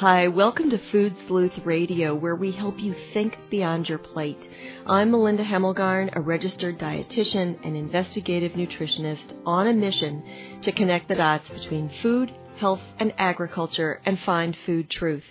Hi, 0.00 0.28
welcome 0.28 0.68
to 0.68 0.90
Food 0.92 1.16
Sleuth 1.26 1.58
Radio, 1.64 2.14
where 2.14 2.36
we 2.36 2.52
help 2.52 2.78
you 2.78 2.94
think 3.14 3.38
beyond 3.48 3.88
your 3.88 3.96
plate. 3.96 4.38
I'm 4.84 5.10
Melinda 5.10 5.42
Hemmelgarn, 5.42 6.14
a 6.14 6.20
registered 6.20 6.78
dietitian 6.78 7.58
and 7.64 7.74
investigative 7.74 8.52
nutritionist 8.52 9.40
on 9.46 9.68
a 9.68 9.72
mission 9.72 10.22
to 10.60 10.70
connect 10.70 11.08
the 11.08 11.14
dots 11.14 11.48
between 11.48 11.88
food, 12.02 12.30
health, 12.58 12.82
and 12.98 13.14
agriculture 13.16 14.02
and 14.04 14.18
find 14.18 14.54
food 14.66 14.90
truth. 14.90 15.24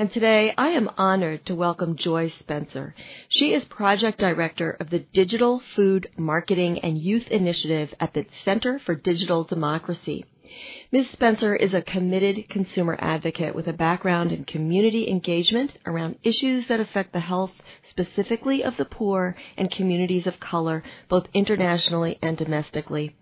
And 0.00 0.12
today 0.12 0.52
I 0.58 0.70
am 0.70 0.90
honored 0.98 1.46
to 1.46 1.54
welcome 1.54 1.94
Joy 1.94 2.30
Spencer. 2.40 2.96
She 3.28 3.54
is 3.54 3.64
project 3.66 4.18
director 4.18 4.72
of 4.80 4.90
the 4.90 4.98
Digital 4.98 5.62
Food 5.76 6.10
Marketing 6.16 6.80
and 6.80 6.98
Youth 6.98 7.28
Initiative 7.28 7.94
at 8.00 8.14
the 8.14 8.26
Center 8.44 8.80
for 8.80 8.96
Digital 8.96 9.44
Democracy. 9.44 10.24
Ms. 10.90 11.10
Spencer 11.10 11.54
is 11.54 11.74
a 11.74 11.82
committed 11.82 12.48
consumer 12.48 12.96
advocate 13.00 13.54
with 13.54 13.68
a 13.68 13.72
background 13.72 14.32
in 14.32 14.44
community 14.44 15.08
engagement 15.08 15.76
around 15.84 16.16
issues 16.22 16.66
that 16.68 16.80
affect 16.80 17.12
the 17.12 17.20
health 17.20 17.52
specifically 17.82 18.64
of 18.64 18.76
the 18.76 18.84
poor 18.84 19.36
and 19.56 19.70
communities 19.70 20.26
of 20.26 20.40
color, 20.40 20.82
both 21.08 21.28
internationally 21.34 22.18
and 22.22 22.36
domestically. 22.36 23.14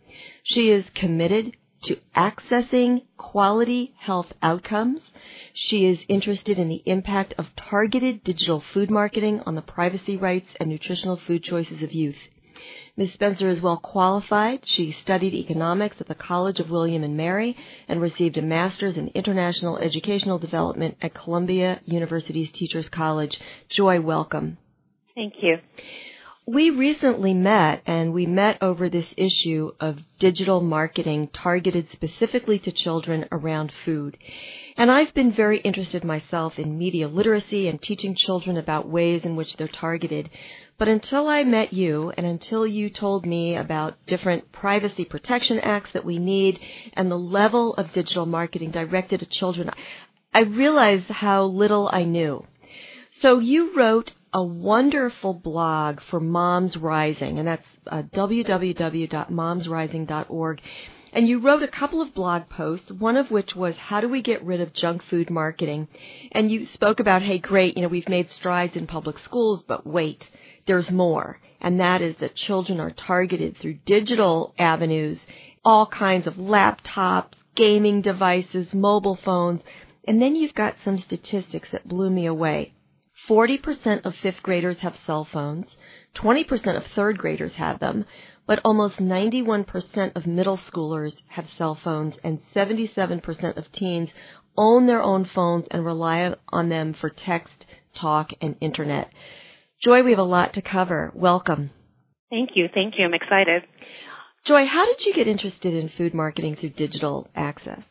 She 0.45 0.71
is 0.71 0.85
committed 0.95 1.57
to 1.83 1.99
accessing 2.15 3.03
quality 3.17 3.95
health 3.99 4.33
outcomes. 4.43 5.03
She 5.53 5.87
is 5.87 6.05
interested 6.09 6.59
in 6.59 6.69
the 6.69 6.83
impact 6.87 7.35
of 7.39 7.55
targeted 7.57 8.25
digital 8.25 8.61
food 8.61 8.91
marketing 8.91 9.41
on 9.47 9.55
the 9.55 9.63
privacy 9.63 10.17
rights 10.17 10.49
and 10.59 10.69
nutritional 10.69 11.17
food 11.17 11.43
choices 11.43 11.83
of 11.83 11.93
youth. 11.93 12.17
Ms. 12.99 13.13
Spencer 13.13 13.51
is 13.51 13.61
well 13.61 13.77
qualified. 13.77 14.65
She 14.65 14.93
studied 14.93 15.35
economics 15.35 16.01
at 16.01 16.09
the 16.09 16.15
College 16.15 16.61
of 16.61 16.71
William 16.71 17.05
and 17.05 17.15
Mary 17.15 17.55
and 17.89 18.01
received 18.01 18.39
a 18.39 18.43
master's 18.43 18.97
in 18.97 19.09
international 19.09 19.77
educational 19.77 20.39
development 20.39 20.97
at 21.03 21.13
Columbia 21.13 21.81
University's 21.85 22.51
Teachers 22.51 22.89
College. 22.89 23.39
Joy, 23.69 24.01
welcome. 24.01 24.57
Thank 25.15 25.35
you. 25.43 25.59
We 26.49 26.71
recently 26.71 27.35
met 27.35 27.83
and 27.87 28.15
we 28.15 28.25
met 28.25 28.59
over 28.63 28.89
this 28.89 29.13
issue 29.17 29.73
of 29.81 29.99
digital 30.21 30.61
marketing 30.61 31.31
targeted 31.33 31.89
specifically 31.91 32.61
to 32.61 32.71
children 32.71 33.27
around 33.33 33.73
food. 33.85 34.17
And 34.77 34.89
I've 34.89 35.13
been 35.13 35.33
very 35.33 35.59
interested 35.59 36.05
myself 36.05 36.57
in 36.57 36.79
media 36.79 37.09
literacy 37.09 37.67
and 37.67 37.83
teaching 37.83 38.15
children 38.15 38.57
about 38.57 38.89
ways 38.89 39.25
in 39.25 39.35
which 39.35 39.57
they're 39.57 39.67
targeted. 39.67 40.31
But 40.79 40.87
until 40.87 41.27
I 41.27 41.43
met 41.43 41.73
you 41.73 42.13
and 42.17 42.25
until 42.25 42.65
you 42.65 42.91
told 42.91 43.27
me 43.27 43.57
about 43.57 44.07
different 44.07 44.53
privacy 44.53 45.05
protection 45.05 45.59
acts 45.59 45.91
that 45.95 46.05
we 46.05 46.21
need 46.21 46.61
and 46.93 47.11
the 47.11 47.19
level 47.19 47.75
of 47.75 47.93
digital 47.93 48.25
marketing 48.25 48.71
directed 48.71 49.21
at 49.21 49.31
children, 49.31 49.73
I 50.33 50.43
realized 50.43 51.09
how 51.09 51.43
little 51.43 51.91
I 51.93 52.05
knew. 52.05 52.47
So 53.19 53.41
you 53.41 53.77
wrote 53.77 54.13
a 54.37 54.43
wonderful 54.43 55.33
blog 55.33 56.01
for 56.11 56.21
Moms 56.21 56.77
Rising, 56.77 57.39
and 57.39 57.49
that's 57.49 57.67
uh, 57.87 58.03
www.momsrising.org. 58.03 60.61
And 61.15 61.27
you 61.27 61.39
wrote 61.39 61.63
a 61.63 61.69
couple 61.69 62.03
of 62.03 62.13
blog 62.13 62.51
posts, 62.51 62.93
one 62.93 63.17
of 63.17 63.31
which 63.31 63.57
was 63.57 63.79
how 63.79 64.03
do 64.03 64.11
we 64.11 64.21
get 64.21 64.45
rid 64.45 64.61
of 64.61 64.75
junk 64.75 65.03
food 65.05 65.31
marketing? 65.31 65.89
And 66.33 66.51
you 66.51 66.67
spoke 66.67 67.01
about, 67.01 67.23
hey, 67.23 67.39
great, 67.39 67.79
you 67.79 67.83
know, 67.83 67.89
we've 67.89 68.11
made 68.11 68.31
strides 68.31 68.77
in 68.77 68.87
public 68.87 69.19
schools, 69.21 69.65
but 69.67 69.87
wait, 69.87 70.29
there's 70.67 70.91
more. 70.91 71.41
And 71.63 71.81
that 71.81 72.03
is 72.03 72.17
that 72.17 72.35
children 72.35 72.79
are 72.79 72.91
targeted 72.91 73.57
through 73.57 73.79
digital 73.87 74.53
avenues, 74.59 75.19
all 75.65 75.87
kinds 75.87 76.27
of 76.27 76.35
laptops, 76.35 77.33
gaming 77.55 78.03
devices, 78.03 78.75
mobile 78.75 79.17
phones. 79.17 79.63
And 80.07 80.21
then 80.21 80.37
you've 80.37 80.55
got 80.55 80.77
some 80.85 80.99
statistics 80.99 81.71
that 81.71 81.89
blew 81.89 82.11
me 82.11 82.27
away. 82.27 82.75
40% 83.29 84.05
of 84.05 84.15
fifth 84.17 84.43
graders 84.43 84.79
have 84.79 84.97
cell 85.05 85.25
phones, 85.25 85.77
20% 86.15 86.77
of 86.77 86.85
third 86.95 87.19
graders 87.19 87.55
have 87.55 87.81
them, 87.81 88.05
but 88.47 88.61
almost 88.65 88.99
91% 88.99 90.15
of 90.15 90.27
middle 90.27 90.57
schoolers 90.57 91.15
have 91.29 91.49
cell 91.51 91.75
phones, 91.75 92.17
and 92.23 92.41
77% 92.55 93.57
of 93.57 93.73
teens 93.73 94.11
own 94.57 94.87
their 94.87 95.03
own 95.03 95.25
phones 95.25 95.67
and 95.71 95.85
rely 95.85 96.35
on 96.49 96.69
them 96.69 96.95
for 96.95 97.11
text, 97.11 97.67
talk, 97.95 98.31
and 98.41 98.57
internet. 98.61 99.13
Joy, 99.83 100.03
we 100.03 100.11
have 100.11 100.19
a 100.19 100.25
lot 100.25 100.55
to 100.55 100.63
cover. 100.63 101.13
Welcome. 101.15 101.71
Thank 102.31 102.51
you. 102.55 102.69
Thank 102.73 102.95
you. 102.99 103.05
I'm 103.05 103.15
excited. 103.15 103.63
Joy, 104.45 104.65
how 104.65 104.87
did 104.87 105.05
you 105.05 105.13
get 105.13 105.27
interested 105.27 105.75
in 105.75 105.89
food 105.89 106.15
marketing 106.15 106.57
through 106.57 106.71
digital 106.71 107.29
access? 107.35 107.83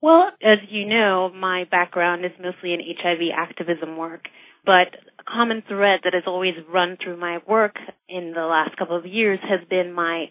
Well, 0.00 0.30
as 0.42 0.58
you 0.70 0.86
know, 0.86 1.30
my 1.34 1.64
background 1.70 2.24
is 2.24 2.30
mostly 2.40 2.72
in 2.72 2.80
HIV 2.80 3.18
activism 3.36 3.96
work, 3.96 4.28
but 4.64 4.94
a 5.18 5.24
common 5.24 5.62
thread 5.66 6.00
that 6.04 6.14
has 6.14 6.24
always 6.26 6.54
run 6.72 6.96
through 7.02 7.16
my 7.16 7.38
work 7.46 7.76
in 8.08 8.32
the 8.34 8.44
last 8.44 8.76
couple 8.76 8.96
of 8.96 9.06
years 9.06 9.38
has 9.42 9.60
been 9.68 9.92
my 9.92 10.26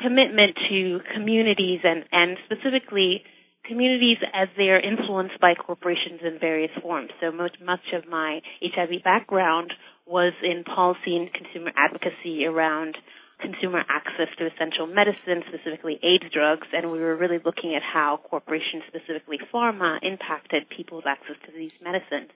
commitment 0.00 0.56
to 0.68 1.00
communities 1.14 1.80
and, 1.84 2.04
and 2.12 2.36
specifically 2.44 3.22
communities 3.64 4.18
as 4.32 4.48
they 4.56 4.70
are 4.70 4.80
influenced 4.80 5.40
by 5.40 5.54
corporations 5.54 6.20
in 6.22 6.38
various 6.38 6.70
forms. 6.82 7.10
So 7.20 7.32
much, 7.32 7.56
much 7.64 7.92
of 7.92 8.08
my 8.08 8.40
HIV 8.62 9.02
background 9.02 9.72
was 10.06 10.32
in 10.42 10.62
policy 10.64 11.16
and 11.16 11.32
consumer 11.32 11.72
advocacy 11.76 12.44
around 12.46 12.96
consumer 13.40 13.82
access 13.88 14.28
to 14.38 14.46
essential 14.46 14.86
medicine, 14.86 15.42
specifically 15.48 15.98
AIDS 16.02 16.24
drugs, 16.32 16.66
and 16.72 16.90
we 16.90 17.00
were 17.00 17.16
really 17.16 17.38
looking 17.44 17.74
at 17.74 17.82
how 17.82 18.18
corporations, 18.30 18.82
specifically 18.88 19.38
pharma, 19.52 19.98
impacted 20.02 20.64
people's 20.74 21.04
access 21.06 21.36
to 21.44 21.52
these 21.52 21.72
medicines. 21.82 22.30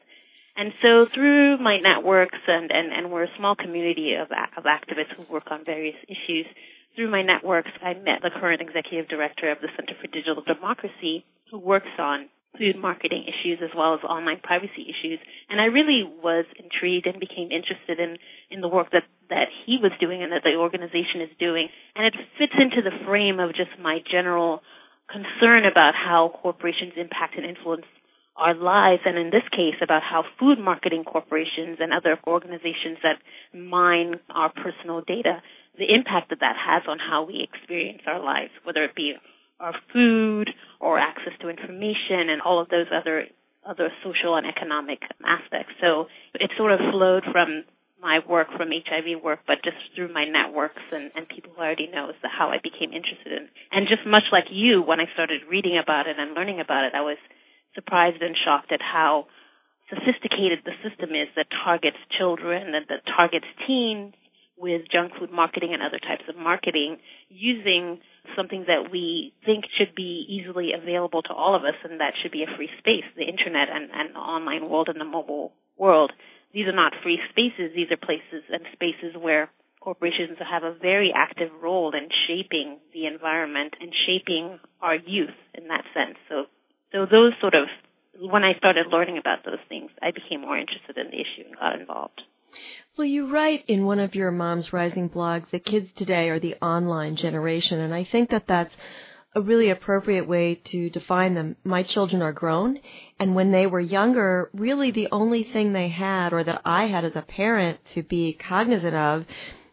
And 0.60 0.76
so 0.82 1.06
through 1.08 1.56
my 1.56 1.80
networks, 1.80 2.36
and, 2.46 2.70
and, 2.70 2.92
and 2.92 3.10
we're 3.10 3.24
a 3.24 3.36
small 3.38 3.56
community 3.56 4.12
of, 4.20 4.28
of 4.28 4.64
activists 4.68 5.16
who 5.16 5.24
work 5.32 5.48
on 5.50 5.64
various 5.64 5.96
issues, 6.04 6.44
through 6.94 7.10
my 7.10 7.22
networks, 7.22 7.70
I 7.80 7.94
met 7.94 8.20
the 8.20 8.28
current 8.28 8.60
executive 8.60 9.08
director 9.08 9.50
of 9.50 9.56
the 9.64 9.72
Center 9.72 9.96
for 9.96 10.06
Digital 10.12 10.44
Democracy, 10.44 11.24
who 11.50 11.58
works 11.58 11.88
on 11.98 12.28
food 12.58 12.76
marketing 12.76 13.24
issues 13.24 13.64
as 13.64 13.70
well 13.74 13.94
as 13.94 14.04
online 14.04 14.44
privacy 14.44 14.84
issues. 14.84 15.16
And 15.48 15.62
I 15.62 15.72
really 15.72 16.04
was 16.04 16.44
intrigued 16.60 17.06
and 17.06 17.16
became 17.16 17.48
interested 17.48 17.96
in, 17.96 18.20
in 18.50 18.60
the 18.60 18.68
work 18.68 18.92
that, 18.92 19.08
that 19.30 19.48
he 19.64 19.78
was 19.80 19.92
doing 19.96 20.22
and 20.22 20.30
that 20.32 20.44
the 20.44 20.60
organization 20.60 21.24
is 21.24 21.32
doing. 21.40 21.72
And 21.96 22.04
it 22.04 22.12
fits 22.36 22.52
into 22.60 22.84
the 22.84 23.00
frame 23.08 23.40
of 23.40 23.56
just 23.56 23.72
my 23.80 24.04
general 24.04 24.60
concern 25.08 25.64
about 25.64 25.96
how 25.96 26.36
corporations 26.42 27.00
impact 27.00 27.40
and 27.40 27.48
influence 27.48 27.88
our 28.40 28.54
lives, 28.54 29.02
and 29.04 29.18
in 29.18 29.30
this 29.30 29.46
case, 29.52 29.76
about 29.82 30.02
how 30.02 30.24
food 30.38 30.58
marketing 30.58 31.04
corporations 31.04 31.78
and 31.78 31.92
other 31.92 32.18
organizations 32.26 32.98
that 33.02 33.20
mine 33.52 34.18
our 34.30 34.50
personal 34.50 35.02
data, 35.02 35.42
the 35.78 35.92
impact 35.94 36.30
that 36.30 36.40
that 36.40 36.56
has 36.56 36.82
on 36.88 36.98
how 36.98 37.24
we 37.24 37.46
experience 37.46 38.02
our 38.06 38.22
lives, 38.22 38.50
whether 38.64 38.82
it 38.82 38.94
be 38.94 39.14
our 39.60 39.74
food 39.92 40.48
or 40.80 40.98
access 40.98 41.34
to 41.40 41.48
information 41.48 42.32
and 42.32 42.40
all 42.40 42.60
of 42.60 42.68
those 42.70 42.86
other 42.90 43.26
other 43.66 43.92
social 44.02 44.36
and 44.36 44.46
economic 44.46 45.02
aspects. 45.22 45.72
So 45.82 46.06
it 46.34 46.50
sort 46.56 46.72
of 46.72 46.80
flowed 46.90 47.24
from 47.30 47.64
my 48.00 48.20
work 48.26 48.48
from 48.56 48.70
HIV 48.72 49.22
work, 49.22 49.40
but 49.46 49.62
just 49.62 49.76
through 49.94 50.12
my 50.12 50.24
networks 50.24 50.80
and, 50.90 51.12
and 51.14 51.28
people 51.28 51.52
who 51.54 51.60
I 51.60 51.66
already 51.66 51.88
know 51.92 52.08
is 52.08 52.16
how 52.24 52.48
I 52.48 52.56
became 52.56 52.96
interested 52.96 53.32
in. 53.36 53.48
And 53.70 53.86
just 53.86 54.06
much 54.06 54.24
like 54.32 54.44
you, 54.50 54.80
when 54.80 54.98
I 54.98 55.12
started 55.12 55.42
reading 55.48 55.76
about 55.76 56.06
it 56.06 56.16
and 56.18 56.32
learning 56.32 56.60
about 56.60 56.84
it, 56.84 56.94
I 56.94 57.02
was 57.02 57.18
surprised 57.74 58.22
and 58.22 58.36
shocked 58.36 58.72
at 58.72 58.80
how 58.80 59.26
sophisticated 59.88 60.60
the 60.64 60.76
system 60.86 61.10
is 61.10 61.28
that 61.36 61.46
targets 61.50 61.98
children 62.16 62.74
and 62.74 62.86
that 62.88 63.02
targets 63.06 63.46
teens 63.66 64.14
with 64.56 64.82
junk 64.92 65.12
food 65.18 65.32
marketing 65.32 65.72
and 65.72 65.82
other 65.82 65.98
types 65.98 66.22
of 66.28 66.36
marketing 66.36 66.98
using 67.28 67.98
something 68.36 68.64
that 68.68 68.92
we 68.92 69.32
think 69.44 69.64
should 69.78 69.94
be 69.94 70.26
easily 70.28 70.72
available 70.76 71.22
to 71.22 71.32
all 71.32 71.56
of 71.56 71.64
us 71.64 71.74
and 71.82 72.00
that 72.00 72.12
should 72.20 72.30
be 72.30 72.44
a 72.44 72.56
free 72.56 72.68
space, 72.78 73.04
the 73.16 73.24
internet 73.24 73.68
and, 73.72 73.90
and 73.90 74.14
the 74.14 74.20
online 74.20 74.68
world 74.68 74.88
and 74.88 75.00
the 75.00 75.04
mobile 75.04 75.52
world. 75.78 76.12
These 76.52 76.66
are 76.66 76.76
not 76.76 76.92
free 77.02 77.18
spaces, 77.30 77.72
these 77.74 77.90
are 77.90 77.96
places 77.96 78.44
and 78.50 78.62
spaces 78.72 79.16
where 79.18 79.50
corporations 79.80 80.36
have 80.38 80.62
a 80.62 80.74
very 80.74 81.10
active 81.14 81.50
role 81.62 81.92
in 81.94 82.08
shaping 82.28 82.78
the 82.92 83.06
environment 83.06 83.74
and 83.80 83.90
shaping 84.06 84.60
our 84.82 84.94
youth 84.94 85.34
in 85.54 85.68
that 85.68 85.84
sense. 85.94 86.18
So, 86.28 86.44
so 86.92 87.06
those 87.10 87.32
sort 87.40 87.54
of, 87.54 87.68
when 88.20 88.44
I 88.44 88.54
started 88.58 88.86
learning 88.90 89.18
about 89.18 89.44
those 89.44 89.60
things, 89.68 89.90
I 90.02 90.10
became 90.10 90.42
more 90.42 90.58
interested 90.58 90.96
in 90.96 91.06
the 91.06 91.20
issue 91.20 91.48
and 91.48 91.56
got 91.56 91.78
involved. 91.78 92.20
Well, 92.98 93.06
you 93.06 93.32
write 93.32 93.64
in 93.68 93.86
one 93.86 94.00
of 94.00 94.14
your 94.14 94.30
Mom's 94.30 94.72
Rising 94.72 95.08
blogs 95.08 95.50
that 95.50 95.64
kids 95.64 95.88
today 95.96 96.28
are 96.28 96.40
the 96.40 96.56
online 96.60 97.16
generation, 97.16 97.78
and 97.80 97.94
I 97.94 98.04
think 98.04 98.30
that 98.30 98.46
that's 98.48 98.74
a 99.34 99.40
really 99.40 99.70
appropriate 99.70 100.26
way 100.26 100.56
to 100.56 100.90
define 100.90 101.34
them. 101.34 101.56
My 101.62 101.84
children 101.84 102.20
are 102.20 102.32
grown, 102.32 102.80
and 103.20 103.36
when 103.36 103.52
they 103.52 103.66
were 103.66 103.80
younger, 103.80 104.50
really 104.52 104.90
the 104.90 105.08
only 105.12 105.44
thing 105.44 105.72
they 105.72 105.88
had, 105.88 106.32
or 106.32 106.42
that 106.42 106.62
I 106.64 106.86
had 106.86 107.04
as 107.04 107.14
a 107.14 107.22
parent 107.22 107.84
to 107.94 108.02
be 108.02 108.32
cognizant 108.32 108.96
of, 108.96 109.24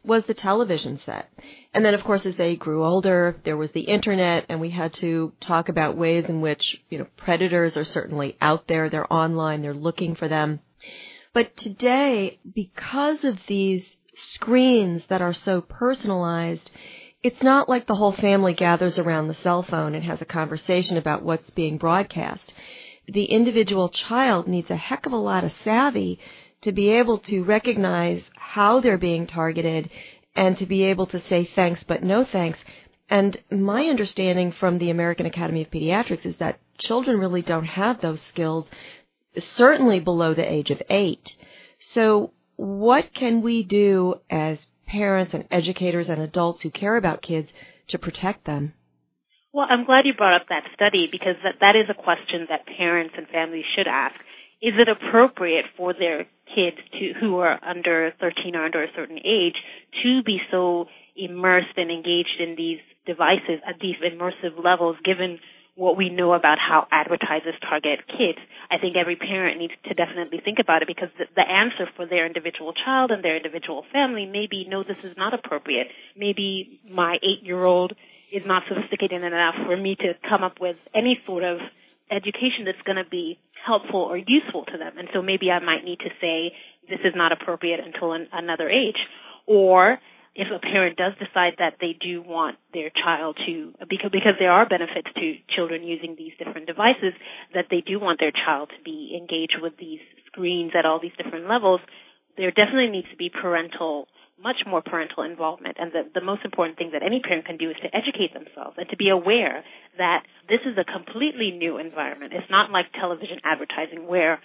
was 0.07 0.24
the 0.25 0.33
television 0.33 1.00
set. 1.06 1.30
And 1.74 1.86
then, 1.86 1.94
of 1.94 2.04
course, 2.04 2.25
as 2.25 2.36
they 2.38 2.56
grew 2.56 2.83
older, 2.86 3.39
there 3.44 3.57
was 3.57 3.71
the 3.71 3.81
internet, 3.81 4.45
and 4.50 4.59
we 4.59 4.69
had 4.69 4.94
to 4.94 5.33
talk 5.42 5.69
about 5.69 5.98
ways 5.98 6.25
in 6.27 6.42
which, 6.42 6.81
you 6.89 6.98
know, 6.98 7.07
predators 7.18 7.77
are 7.77 7.86
certainly 7.86 8.38
out 8.42 8.68
there. 8.68 8.89
They're 8.89 9.12
online. 9.12 9.62
They're 9.62 9.74
looking 9.74 10.15
for 10.15 10.27
them. 10.27 10.62
But 11.33 11.56
today, 11.57 12.39
because 12.56 13.24
of 13.24 13.38
these 13.48 13.86
screens 14.15 15.04
that 15.09 15.21
are 15.21 15.33
so 15.33 15.62
personalized, 15.62 16.71
it's 17.21 17.44
not 17.44 17.69
like 17.69 17.86
the 17.86 17.95
whole 17.95 18.13
family 18.13 18.54
gathers 18.54 18.98
around 18.98 19.27
the 19.27 19.33
cell 19.33 19.62
phone 19.62 19.94
and 19.94 20.04
has 20.04 20.21
a 20.21 20.25
conversation 20.25 20.98
about 20.98 21.24
what's 21.24 21.50
being 21.51 21.77
broadcast. 21.77 22.54
The 23.07 23.25
individual 23.25 23.89
child 23.89 24.48
needs 24.48 24.71
a 24.71 24.75
heck 24.75 25.06
of 25.06 25.13
a 25.13 25.18
lot 25.18 25.44
of 25.44 25.54
savvy 25.63 26.19
to 26.62 26.71
be 26.71 26.89
able 26.89 27.19
to 27.19 27.44
recognize 27.44 28.24
how 28.36 28.80
they're 28.80 28.98
being 28.98 29.27
targeted 29.27 29.89
and 30.36 30.57
to 30.57 30.65
be 30.65 30.83
able 30.83 31.07
to 31.07 31.19
say 31.27 31.45
thanks 31.45 31.83
but 31.83 32.04
no 32.04 32.24
thanks. 32.24 32.59
And 33.09 33.38
my 33.50 33.86
understanding 33.86 34.51
from 34.51 34.77
the 34.77 34.89
American 34.89 35.25
Academy 35.25 35.62
of 35.62 35.71
Pediatrics 35.71 36.25
is 36.25 36.38
that 36.38 36.59
children 36.77 37.19
really 37.19 37.42
don't 37.42 37.65
have 37.65 38.01
those 38.01 38.21
skills 38.21 38.69
certainly 39.38 40.00
below 40.00 40.33
the 40.33 40.51
age 40.51 40.71
of 40.71 40.81
eight. 40.89 41.38
So 41.80 42.31
what 42.56 43.13
can 43.13 43.42
we 43.42 43.63
do 43.63 44.15
as 44.30 44.65
parents 44.88 45.33
and 45.33 45.45
educators 45.51 46.09
and 46.09 46.21
adults 46.21 46.62
who 46.62 46.69
care 46.69 46.98
about 46.98 47.21
kids 47.21 47.50
to 47.89 48.00
protect 48.00 48.45
them? 48.45 48.74
Well, 49.54 49.68
I'm 49.69 49.86
glad 49.86 50.06
you 50.06 50.13
brought 50.13 50.39
up 50.42 50.48
that 50.50 50.63
study 50.75 51.07
because 51.12 51.36
that, 51.44 51.56
that 51.62 51.75
is 51.75 51.89
a 51.89 51.94
question 51.94 52.48
that 52.50 52.65
parents 52.77 53.13
and 53.18 53.27
families 53.27 53.65
should 53.75 53.88
ask. 53.88 54.15
Is 54.62 54.74
it 54.77 54.89
appropriate 54.89 55.65
for 55.75 55.94
their 55.94 56.25
kids 56.54 56.77
to, 56.94 57.13
who 57.19 57.38
are 57.39 57.59
under 57.63 58.12
13 58.19 58.56
or 58.56 58.65
under 58.65 58.83
a 58.83 58.88
certain 58.95 59.19
age 59.19 59.56
to 60.04 60.24
be 60.24 60.39
so 60.50 60.88
immersed 61.15 61.77
and 61.77 61.92
engaged 61.92 62.39
in 62.39 62.56
these 62.56 62.80
devices 63.06 63.62
at 63.68 63.80
these 63.80 63.95
immersive 64.04 64.63
levels 64.63 64.98
given 65.04 65.39
what 65.75 65.95
we 65.95 66.09
know 66.09 66.33
about 66.33 66.57
how 66.57 66.88
advertisers 66.92 67.54
target 67.62 68.00
kids. 68.07 68.39
I 68.71 68.80
think 68.80 68.95
every 68.98 69.15
parent 69.15 69.59
needs 69.59 69.74
to 69.88 69.94
definitely 69.94 70.42
think 70.44 70.57
about 70.59 70.81
it 70.81 70.88
because 70.88 71.09
the, 71.18 71.42
answer 71.42 71.88
for 71.95 72.07
their 72.07 72.25
individual 72.25 72.74
child 72.74 73.12
and 73.12 73.24
their 73.24 73.38
individual 73.38 73.86
family 73.94 74.25
may 74.25 74.48
be, 74.50 74.65
no, 74.68 74.83
this 74.83 74.98
is 75.04 75.15
not 75.15 75.36
appropriate. 75.36 75.88
Maybe 76.15 76.80
my 76.89 77.18
eight-year-old 77.21 77.94
is 78.31 78.44
not 78.45 78.63
sophisticated 78.68 79.24
enough 79.24 79.56
for 79.65 79.77
me 79.77 79.95
to 79.95 80.15
come 80.27 80.44
up 80.44 80.59
with 80.59 80.77
any 80.95 81.21
sort 81.25 81.44
of 81.44 81.59
education 82.12 82.65
that's 82.65 82.81
going 82.86 82.98
to 82.98 83.09
be 83.09 83.39
helpful 83.65 84.01
or 84.01 84.18
useful 84.18 84.65
to 84.65 84.77
them. 84.77 84.98
And 84.98 85.07
so 85.13 85.21
maybe 85.21 85.51
I 85.51 85.59
might 85.59 85.83
need 85.83 86.00
to 86.00 86.12
say, 86.21 86.54
this 86.89 87.00
is 87.04 87.13
not 87.15 87.31
appropriate 87.31 87.80
until 87.80 88.13
an, 88.13 88.27
another 88.31 88.69
age. 88.69 88.98
Or 89.45 90.00
if 90.36 90.48
a 90.54 90.59
parent 90.59 90.98
does 90.98 91.13
decide 91.18 91.57
that 91.57 91.81
they 91.81 91.98
do 92.00 92.21
want 92.21 92.57
their 92.74 92.92
child 92.94 93.38
to, 93.48 93.74
because, 93.89 94.12
because 94.12 94.38
there 94.39 94.51
are 94.51 94.69
benefits 94.69 95.09
to 95.15 95.33
children 95.56 95.83
using 95.83 96.15
these 96.15 96.31
different 96.38 96.68
devices, 96.68 97.13
that 97.54 97.65
they 97.71 97.81
do 97.81 98.00
want 98.00 98.19
their 98.19 98.31
child 98.31 98.69
to 98.69 98.83
be 98.86 99.18
engaged 99.19 99.57
with 99.59 99.74
these 99.77 100.00
screens 100.27 100.71
at 100.77 100.86
all 100.86 101.00
these 101.01 101.15
different 101.18 101.50
levels, 101.50 101.81
there 102.38 102.51
definitely 102.51 102.92
needs 102.92 103.09
to 103.09 103.18
be 103.18 103.30
parental, 103.33 104.07
much 104.42 104.57
more 104.66 104.81
parental 104.81 105.24
involvement. 105.24 105.78
And 105.80 105.92
the, 105.92 106.04
the 106.13 106.22
most 106.22 106.45
important 106.45 106.78
thing 106.78 106.92
that 106.94 107.04
any 107.04 107.19
parent 107.19 107.45
can 107.45 107.57
do 107.57 107.69
is 107.69 107.75
to 107.81 107.95
educate 107.95 108.34
themselves 108.34 108.78
and 108.78 108.88
to 108.89 108.98
be 108.98 109.10
aware 109.10 109.63
that 109.98 110.24
this 110.48 110.60
is 110.66 110.78
a 110.78 110.86
completely 110.86 111.51
new 111.51 111.78
environment. 111.78 112.34
It's 112.34 112.50
not 112.50 112.72
like 112.72 112.86
television 112.94 113.39
advertising 113.44 114.07
where 114.07 114.39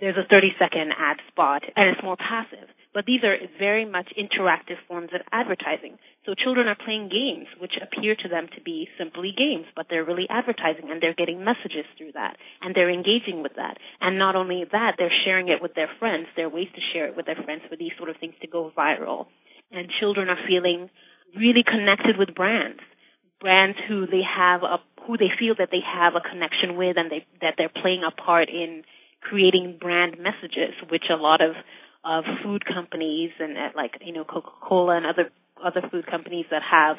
there's 0.00 0.16
a 0.16 0.26
30 0.28 0.56
second 0.58 0.92
ad 0.96 1.18
spot 1.28 1.62
and 1.76 1.90
it's 1.90 2.02
more 2.02 2.16
passive. 2.16 2.68
But 2.94 3.06
these 3.06 3.24
are 3.24 3.36
very 3.58 3.84
much 3.84 4.12
interactive 4.20 4.76
forms 4.86 5.10
of 5.14 5.22
advertising. 5.32 5.96
So 6.26 6.34
children 6.34 6.68
are 6.68 6.76
playing 6.76 7.08
games 7.08 7.48
which 7.58 7.72
appear 7.80 8.14
to 8.16 8.28
them 8.28 8.48
to 8.54 8.60
be 8.60 8.88
simply 8.98 9.32
games, 9.36 9.64
but 9.74 9.86
they're 9.88 10.04
really 10.04 10.28
advertising 10.28 10.90
and 10.90 11.00
they're 11.00 11.16
getting 11.16 11.44
messages 11.44 11.88
through 11.96 12.12
that 12.12 12.36
and 12.60 12.74
they're 12.74 12.92
engaging 12.92 13.42
with 13.42 13.56
that. 13.56 13.78
And 14.00 14.18
not 14.18 14.36
only 14.36 14.64
that, 14.70 14.96
they're 14.98 15.12
sharing 15.24 15.48
it 15.48 15.62
with 15.62 15.74
their 15.74 15.88
friends. 15.98 16.26
There 16.36 16.46
are 16.46 16.52
ways 16.52 16.68
to 16.74 16.82
share 16.92 17.08
it 17.08 17.16
with 17.16 17.26
their 17.26 17.40
friends 17.44 17.62
for 17.68 17.76
these 17.76 17.92
sort 17.96 18.10
of 18.10 18.16
things 18.16 18.34
to 18.42 18.48
go 18.48 18.72
viral. 18.76 19.26
And 19.70 19.88
children 20.00 20.28
are 20.28 20.40
feeling 20.46 20.90
really 21.36 21.64
connected 21.64 22.16
with 22.18 22.34
brands. 22.34 22.80
Brands 23.40 23.78
who 23.88 24.06
they 24.06 24.22
have 24.22 24.62
a, 24.62 24.78
who 25.06 25.16
they 25.16 25.32
feel 25.38 25.54
that 25.58 25.68
they 25.72 25.80
have 25.80 26.12
a 26.14 26.20
connection 26.20 26.76
with 26.76 26.96
and 26.96 27.10
they, 27.10 27.26
that 27.40 27.54
they're 27.56 27.72
playing 27.72 28.02
a 28.06 28.12
part 28.12 28.48
in 28.48 28.84
creating 29.22 29.78
brand 29.80 30.18
messages, 30.18 30.74
which 30.90 31.04
a 31.10 31.16
lot 31.16 31.40
of 31.40 31.54
of 32.04 32.24
food 32.42 32.64
companies 32.66 33.30
and 33.38 33.56
uh, 33.56 33.70
like 33.76 33.92
you 34.04 34.12
know 34.12 34.24
Coca-Cola 34.24 34.96
and 34.96 35.06
other 35.06 35.30
other 35.62 35.82
food 35.90 36.06
companies 36.06 36.46
that 36.50 36.62
have 36.62 36.96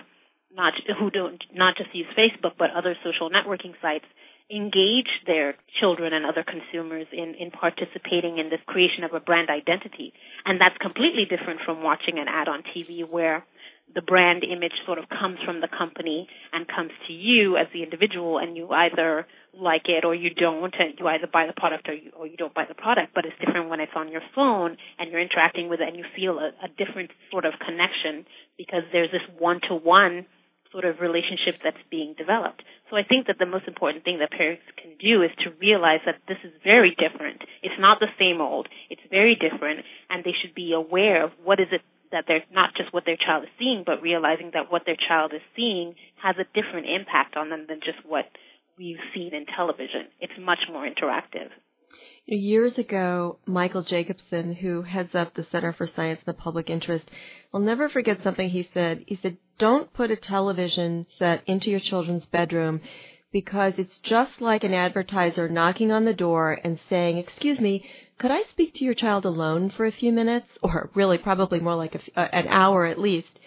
not 0.55 0.73
who 0.99 1.09
don't 1.09 1.43
not 1.53 1.75
just 1.77 1.93
use 1.93 2.07
Facebook 2.17 2.53
but 2.57 2.69
other 2.71 2.95
social 3.03 3.29
networking 3.29 3.73
sites 3.81 4.05
engage 4.51 5.09
their 5.25 5.55
children 5.79 6.13
and 6.13 6.25
other 6.25 6.43
consumers 6.43 7.07
in 7.11 7.35
in 7.35 7.51
participating 7.51 8.37
in 8.37 8.49
this 8.49 8.59
creation 8.65 9.03
of 9.03 9.13
a 9.13 9.19
brand 9.19 9.49
identity. 9.49 10.13
And 10.45 10.59
that's 10.59 10.77
completely 10.79 11.25
different 11.25 11.61
from 11.65 11.83
watching 11.83 12.19
an 12.19 12.27
ad 12.27 12.47
on 12.47 12.63
TV 12.63 13.07
where 13.07 13.45
the 13.93 14.01
brand 14.01 14.43
image 14.43 14.73
sort 14.85 14.97
of 14.97 15.05
comes 15.09 15.37
from 15.45 15.61
the 15.61 15.67
company 15.67 16.27
and 16.51 16.67
comes 16.67 16.91
to 17.07 17.13
you 17.13 17.57
as 17.57 17.67
the 17.73 17.83
individual 17.83 18.37
and 18.37 18.55
you 18.55 18.69
either 18.69 19.27
like 19.59 19.83
it 19.85 20.03
or 20.03 20.15
you 20.15 20.29
don't 20.29 20.73
and 20.79 20.93
you 20.97 21.07
either 21.07 21.27
buy 21.31 21.45
the 21.45 21.53
product 21.53 21.87
or 21.87 21.93
you, 21.93 22.11
or 22.17 22.25
you 22.25 22.37
don't 22.37 22.53
buy 22.53 22.65
the 22.67 22.73
product 22.73 23.13
but 23.13 23.25
it's 23.25 23.37
different 23.39 23.69
when 23.69 23.79
it's 23.79 23.91
on 23.95 24.11
your 24.11 24.21
phone 24.33 24.77
and 24.97 25.11
you're 25.11 25.21
interacting 25.21 25.69
with 25.69 25.79
it 25.79 25.87
and 25.87 25.97
you 25.97 26.05
feel 26.15 26.39
a, 26.39 26.49
a 26.63 26.69
different 26.77 27.11
sort 27.29 27.45
of 27.45 27.53
connection 27.59 28.25
because 28.57 28.81
there's 28.91 29.11
this 29.11 29.21
one 29.37 29.59
to 29.69 29.75
one 29.75 30.25
sort 30.71 30.85
of 30.85 30.99
relationship 30.99 31.61
that's 31.63 31.77
being 31.91 32.15
developed. 32.17 32.63
So 32.89 32.97
I 32.97 33.03
think 33.03 33.27
that 33.27 33.37
the 33.37 33.45
most 33.45 33.67
important 33.67 34.03
thing 34.03 34.17
that 34.19 34.31
parents 34.31 34.63
can 34.81 34.97
do 34.97 35.21
is 35.21 35.29
to 35.45 35.53
realize 35.61 36.01
that 36.07 36.17
this 36.27 36.41
is 36.43 36.51
very 36.63 36.97
different. 36.97 37.43
It's 37.61 37.77
not 37.77 37.99
the 37.99 38.09
same 38.17 38.41
old. 38.41 38.67
It's 38.89 39.05
very 39.11 39.37
different 39.37 39.85
and 40.09 40.23
they 40.23 40.33
should 40.33 40.55
be 40.55 40.73
aware 40.73 41.23
of 41.23 41.31
what 41.43 41.59
is 41.59 41.67
it 41.71 41.81
that 42.11 42.25
they're 42.27 42.45
not 42.53 42.75
just 42.77 42.93
what 42.93 43.05
their 43.05 43.17
child 43.17 43.43
is 43.43 43.49
seeing, 43.57 43.83
but 43.85 44.01
realizing 44.01 44.51
that 44.53 44.71
what 44.71 44.83
their 44.85 44.95
child 44.95 45.33
is 45.33 45.41
seeing 45.55 45.95
has 46.21 46.35
a 46.37 46.45
different 46.53 46.85
impact 46.87 47.35
on 47.35 47.49
them 47.49 47.65
than 47.67 47.81
just 47.83 47.97
what 48.05 48.25
we've 48.77 48.97
seen 49.13 49.33
in 49.33 49.45
television. 49.45 50.07
It's 50.19 50.33
much 50.39 50.59
more 50.71 50.87
interactive. 50.87 51.49
Years 52.25 52.77
ago, 52.77 53.37
Michael 53.45 53.83
Jacobson, 53.83 54.55
who 54.55 54.81
heads 54.83 55.13
up 55.13 55.33
the 55.33 55.43
Center 55.43 55.73
for 55.73 55.87
Science 55.87 56.21
and 56.25 56.33
the 56.33 56.41
Public 56.41 56.69
Interest, 56.69 57.09
I'll 57.53 57.59
never 57.59 57.89
forget 57.89 58.23
something 58.23 58.49
he 58.49 58.67
said. 58.73 59.03
He 59.07 59.17
said, 59.21 59.37
don't 59.57 59.93
put 59.93 60.09
a 60.09 60.15
television 60.15 61.05
set 61.19 61.43
into 61.45 61.69
your 61.69 61.81
children's 61.81 62.25
bedroom 62.25 62.81
because 63.33 63.73
it's 63.77 63.97
just 63.97 64.39
like 64.39 64.63
an 64.63 64.73
advertiser 64.73 65.49
knocking 65.49 65.91
on 65.91 66.05
the 66.05 66.13
door 66.13 66.57
and 66.63 66.79
saying, 66.89 67.17
excuse 67.17 67.59
me, 67.59 67.83
could 68.17 68.31
I 68.31 68.43
speak 68.43 68.75
to 68.75 68.85
your 68.85 68.93
child 68.93 69.25
alone 69.25 69.69
for 69.69 69.85
a 69.85 69.91
few 69.91 70.13
minutes? 70.13 70.47
Or 70.61 70.89
really 70.95 71.17
probably 71.17 71.59
more 71.59 71.75
like 71.75 71.95
a, 72.15 72.35
an 72.35 72.47
hour 72.47 72.85
at 72.85 72.99
least. 72.99 73.39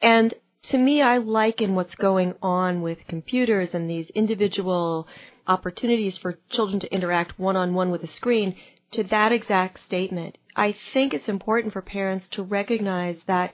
And 0.00 0.32
to 0.68 0.78
me, 0.78 1.02
I 1.02 1.18
liken 1.18 1.74
what's 1.74 1.94
going 1.94 2.34
on 2.42 2.82
with 2.82 2.98
computers 3.06 3.70
and 3.72 3.88
these 3.88 4.10
individual 4.10 5.06
opportunities 5.46 6.18
for 6.18 6.38
children 6.50 6.80
to 6.80 6.92
interact 6.92 7.38
one 7.38 7.56
on 7.56 7.74
one 7.74 7.90
with 7.90 8.02
a 8.02 8.08
screen 8.08 8.56
to 8.92 9.04
that 9.04 9.32
exact 9.32 9.84
statement. 9.86 10.38
I 10.56 10.74
think 10.92 11.12
it's 11.12 11.28
important 11.28 11.72
for 11.72 11.82
parents 11.82 12.26
to 12.32 12.42
recognize 12.42 13.18
that 13.26 13.52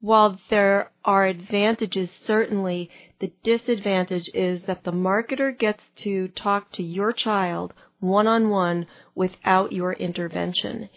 while 0.00 0.38
there 0.50 0.90
are 1.04 1.24
advantages, 1.26 2.10
certainly 2.26 2.90
the 3.20 3.32
disadvantage 3.44 4.28
is 4.34 4.62
that 4.64 4.82
the 4.82 4.92
marketer 4.92 5.56
gets 5.56 5.82
to 5.96 6.28
talk 6.28 6.72
to 6.72 6.82
your 6.82 7.12
child 7.12 7.72
one 8.00 8.26
on 8.26 8.50
one 8.50 8.86
without 9.14 9.72
your 9.72 9.92
intervention. 9.92 10.90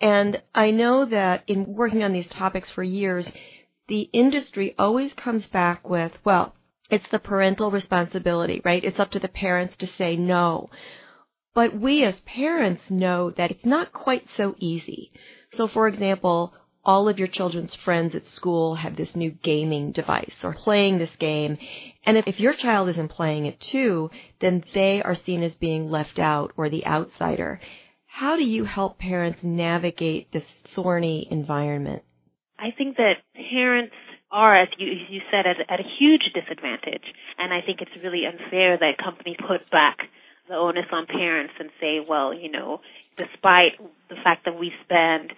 And 0.00 0.40
I 0.54 0.70
know 0.70 1.04
that 1.06 1.42
in 1.48 1.74
working 1.74 2.04
on 2.04 2.12
these 2.12 2.28
topics 2.28 2.70
for 2.70 2.84
years, 2.84 3.30
the 3.88 4.08
industry 4.12 4.74
always 4.78 5.12
comes 5.14 5.46
back 5.48 5.88
with, 5.88 6.12
well, 6.24 6.54
it's 6.90 7.08
the 7.10 7.18
parental 7.18 7.70
responsibility, 7.70 8.60
right? 8.64 8.84
It's 8.84 9.00
up 9.00 9.10
to 9.12 9.18
the 9.18 9.28
parents 9.28 9.76
to 9.78 9.86
say 9.86 10.16
no. 10.16 10.68
But 11.54 11.78
we 11.78 12.04
as 12.04 12.20
parents 12.20 12.90
know 12.90 13.30
that 13.30 13.50
it's 13.50 13.64
not 13.64 13.92
quite 13.92 14.26
so 14.36 14.54
easy. 14.58 15.10
So 15.52 15.68
for 15.68 15.86
example, 15.88 16.54
all 16.84 17.08
of 17.08 17.18
your 17.18 17.28
children's 17.28 17.74
friends 17.74 18.14
at 18.14 18.26
school 18.26 18.74
have 18.74 18.96
this 18.96 19.14
new 19.14 19.30
gaming 19.30 19.92
device 19.92 20.34
or 20.42 20.54
playing 20.54 20.98
this 20.98 21.14
game. 21.18 21.56
And 22.04 22.16
if, 22.16 22.26
if 22.26 22.40
your 22.40 22.54
child 22.54 22.88
isn't 22.88 23.08
playing 23.08 23.46
it 23.46 23.60
too, 23.60 24.10
then 24.40 24.64
they 24.74 25.02
are 25.02 25.14
seen 25.14 25.42
as 25.42 25.54
being 25.54 25.90
left 25.90 26.18
out 26.18 26.52
or 26.56 26.68
the 26.68 26.86
outsider. 26.86 27.60
How 28.06 28.36
do 28.36 28.44
you 28.44 28.64
help 28.64 28.98
parents 28.98 29.42
navigate 29.42 30.32
this 30.32 30.44
thorny 30.74 31.28
environment? 31.30 32.02
I 32.62 32.70
think 32.70 32.96
that 32.96 33.18
parents 33.34 33.92
are, 34.30 34.54
as 34.54 34.68
you, 34.78 34.86
you 35.10 35.20
said, 35.32 35.46
at, 35.46 35.58
at 35.68 35.80
a 35.80 35.88
huge 35.98 36.30
disadvantage. 36.32 37.02
And 37.36 37.52
I 37.52 37.60
think 37.60 37.80
it's 37.82 37.90
really 38.02 38.22
unfair 38.24 38.78
that 38.78 39.02
companies 39.02 39.36
put 39.36 39.68
back 39.70 39.98
the 40.48 40.54
onus 40.54 40.86
on 40.92 41.06
parents 41.06 41.54
and 41.58 41.70
say, 41.80 41.98
well, 41.98 42.32
you 42.32 42.50
know, 42.50 42.80
despite 43.18 43.82
the 44.08 44.16
fact 44.22 44.44
that 44.44 44.58
we 44.58 44.70
spend 44.84 45.32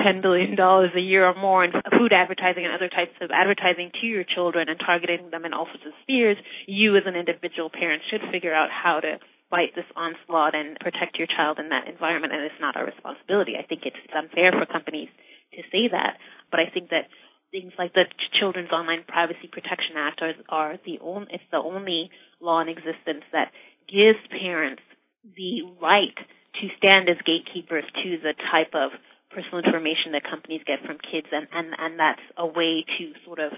$10 0.00 0.22
billion 0.22 0.58
a 0.58 1.00
year 1.00 1.28
or 1.28 1.34
more 1.34 1.64
in 1.64 1.72
food 1.98 2.12
advertising 2.12 2.64
and 2.64 2.74
other 2.74 2.88
types 2.88 3.14
of 3.20 3.30
advertising 3.30 3.92
to 4.00 4.06
your 4.06 4.24
children 4.24 4.68
and 4.68 4.80
targeting 4.80 5.30
them 5.30 5.44
in 5.44 5.52
all 5.52 5.66
sorts 5.66 5.86
of 5.86 5.92
spheres, 6.02 6.38
you 6.66 6.96
as 6.96 7.04
an 7.06 7.14
individual 7.14 7.70
parent 7.70 8.02
should 8.10 8.22
figure 8.32 8.54
out 8.54 8.70
how 8.72 9.00
to 9.00 9.20
fight 9.50 9.76
this 9.76 9.86
onslaught 9.94 10.54
and 10.54 10.80
protect 10.80 11.18
your 11.18 11.28
child 11.28 11.60
in 11.60 11.68
that 11.68 11.86
environment 11.86 12.32
and 12.32 12.42
it's 12.42 12.58
not 12.60 12.74
our 12.74 12.86
responsibility. 12.86 13.54
I 13.54 13.62
think 13.62 13.82
it's 13.84 13.96
unfair 14.16 14.50
for 14.50 14.66
companies 14.66 15.08
to 15.54 15.62
say 15.70 15.88
that, 15.90 16.18
but 16.54 16.62
I 16.62 16.70
think 16.70 16.94
that 16.94 17.10
things 17.50 17.74
like 17.74 17.98
the 17.98 18.06
Children's 18.38 18.70
Online 18.70 19.02
Privacy 19.02 19.50
Protection 19.50 19.98
Act 19.98 20.22
are, 20.22 20.34
are 20.48 20.78
the 20.86 21.02
only, 21.02 21.26
it's 21.34 21.50
the 21.50 21.58
only 21.58 22.14
law 22.38 22.62
in 22.62 22.70
existence 22.70 23.26
that 23.34 23.50
gives 23.90 24.22
parents 24.30 24.86
the 25.34 25.66
right 25.82 26.14
to 26.14 26.64
stand 26.78 27.10
as 27.10 27.18
gatekeepers 27.26 27.82
to 28.06 28.22
the 28.22 28.38
type 28.54 28.70
of 28.70 28.94
personal 29.34 29.66
information 29.66 30.14
that 30.14 30.22
companies 30.22 30.62
get 30.62 30.78
from 30.86 30.94
kids, 31.02 31.26
and, 31.34 31.50
and, 31.50 31.74
and 31.74 31.98
that's 31.98 32.22
a 32.38 32.46
way 32.46 32.86
to 32.86 33.10
sort 33.26 33.42
of 33.42 33.50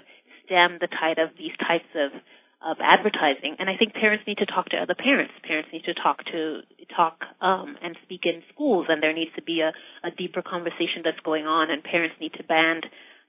stem 0.49 0.81
the 0.81 0.89
tide 0.89 1.21
of 1.21 1.37
these 1.37 1.53
types 1.61 1.93
of 1.93 2.17
of 2.65 2.79
advertising. 2.81 3.57
And 3.59 3.69
I 3.69 3.77
think 3.77 3.95
parents 3.95 4.25
need 4.27 4.39
to 4.39 4.47
talk 4.47 4.71
to 4.71 4.77
other 4.77 4.95
parents. 4.95 5.33
Parents 5.47 5.69
need 5.73 5.85
to 5.85 5.95
talk 5.95 6.25
to 6.33 6.63
talk 6.95 7.21
um, 7.41 7.77
and 7.83 7.97
speak 8.05 8.23
in 8.25 8.43
schools, 8.53 8.87
and 8.89 9.03
there 9.03 9.13
needs 9.13 9.33
to 9.37 9.43
be 9.43 9.61
a, 9.61 9.73
a 10.07 10.11
deeper 10.11 10.43
conversation 10.43 11.05
that's 11.05 11.21
going 11.21 11.47
on. 11.47 11.71
And 11.71 11.85
parents 11.85 12.17
need 12.21 12.33
to 12.35 12.45
band 12.45 12.87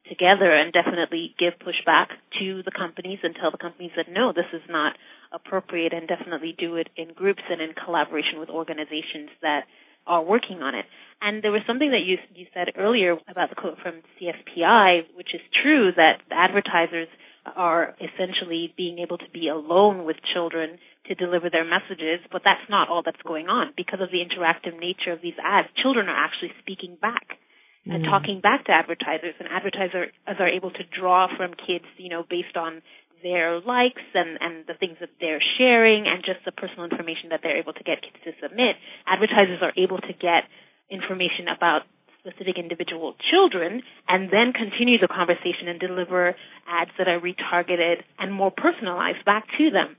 together 0.07 0.51
and 0.55 0.71
definitely 0.71 1.35
give 1.37 1.53
pushback 1.59 2.15
to 2.39 2.63
the 2.63 2.71
companies 2.71 3.19
and 3.23 3.35
tell 3.35 3.51
the 3.51 3.57
companies 3.57 3.91
that 3.97 4.07
no, 4.09 4.31
this 4.31 4.47
is 4.53 4.63
not 4.69 4.95
appropriate, 5.31 5.91
and 5.93 6.07
definitely 6.07 6.55
do 6.57 6.75
it 6.75 6.87
in 6.95 7.13
groups 7.13 7.43
and 7.49 7.61
in 7.61 7.73
collaboration 7.73 8.39
with 8.39 8.49
organizations 8.49 9.29
that 9.41 9.67
are 10.07 10.23
working 10.23 10.63
on 10.63 10.73
it. 10.73 10.85
And 11.21 11.43
there 11.43 11.51
was 11.51 11.61
something 11.67 11.91
that 11.91 12.05
you 12.05 12.17
you 12.33 12.47
said 12.53 12.71
earlier 12.77 13.17
about 13.27 13.49
the 13.49 13.55
quote 13.55 13.77
from 13.83 14.01
CSPI, 14.15 15.15
which 15.15 15.33
is 15.33 15.41
true 15.61 15.91
that 15.95 16.21
advertisers 16.31 17.09
are 17.55 17.95
essentially 18.01 18.73
being 18.75 18.99
able 18.99 19.17
to 19.17 19.29
be 19.31 19.47
alone 19.47 20.05
with 20.05 20.17
children 20.33 20.79
to 21.07 21.15
deliver 21.15 21.49
their 21.49 21.63
messages, 21.63 22.19
but 22.31 22.41
that's 22.43 22.67
not 22.69 22.89
all 22.89 23.01
that's 23.03 23.21
going 23.23 23.47
on. 23.47 23.73
Because 23.77 23.99
of 24.01 24.09
the 24.11 24.19
interactive 24.19 24.77
nature 24.79 25.13
of 25.13 25.21
these 25.21 25.37
ads, 25.43 25.67
children 25.81 26.07
are 26.09 26.17
actually 26.17 26.51
speaking 26.59 26.97
back 26.99 27.39
and 27.85 28.03
mm-hmm. 28.03 28.11
talking 28.11 28.41
back 28.41 28.65
to 28.65 28.71
advertisers, 28.71 29.35
and 29.39 29.47
advertisers 29.47 30.11
are 30.27 30.49
able 30.49 30.71
to 30.71 30.83
draw 30.91 31.27
from 31.37 31.51
kids, 31.55 31.87
you 31.97 32.09
know, 32.09 32.23
based 32.27 32.57
on 32.57 32.81
their 33.23 33.59
likes 33.61 34.03
and, 34.13 34.37
and 34.41 34.67
the 34.67 34.75
things 34.75 34.97
that 34.99 35.09
they're 35.19 35.41
sharing 35.57 36.05
and 36.05 36.23
just 36.23 36.43
the 36.45 36.51
personal 36.51 36.83
information 36.85 37.29
that 37.29 37.39
they're 37.41 37.57
able 37.57 37.73
to 37.73 37.83
get 37.83 38.01
kids 38.01 38.19
to 38.23 38.31
submit, 38.41 38.75
advertisers 39.07 39.59
are 39.61 39.73
able 39.77 39.97
to 39.97 40.13
get 40.13 40.45
information 40.91 41.47
about 41.49 41.81
specific 42.27 42.59
individual 42.59 43.15
children 43.31 43.81
and 44.07 44.29
then 44.29 44.51
continue 44.51 44.99
the 44.99 45.07
conversation 45.07 45.71
and 45.71 45.79
deliver 45.79 46.35
ads 46.67 46.91
that 46.97 47.07
are 47.07 47.19
retargeted 47.19 48.03
and 48.19 48.33
more 48.33 48.51
personalized 48.51 49.23
back 49.23 49.47
to 49.57 49.71
them. 49.71 49.95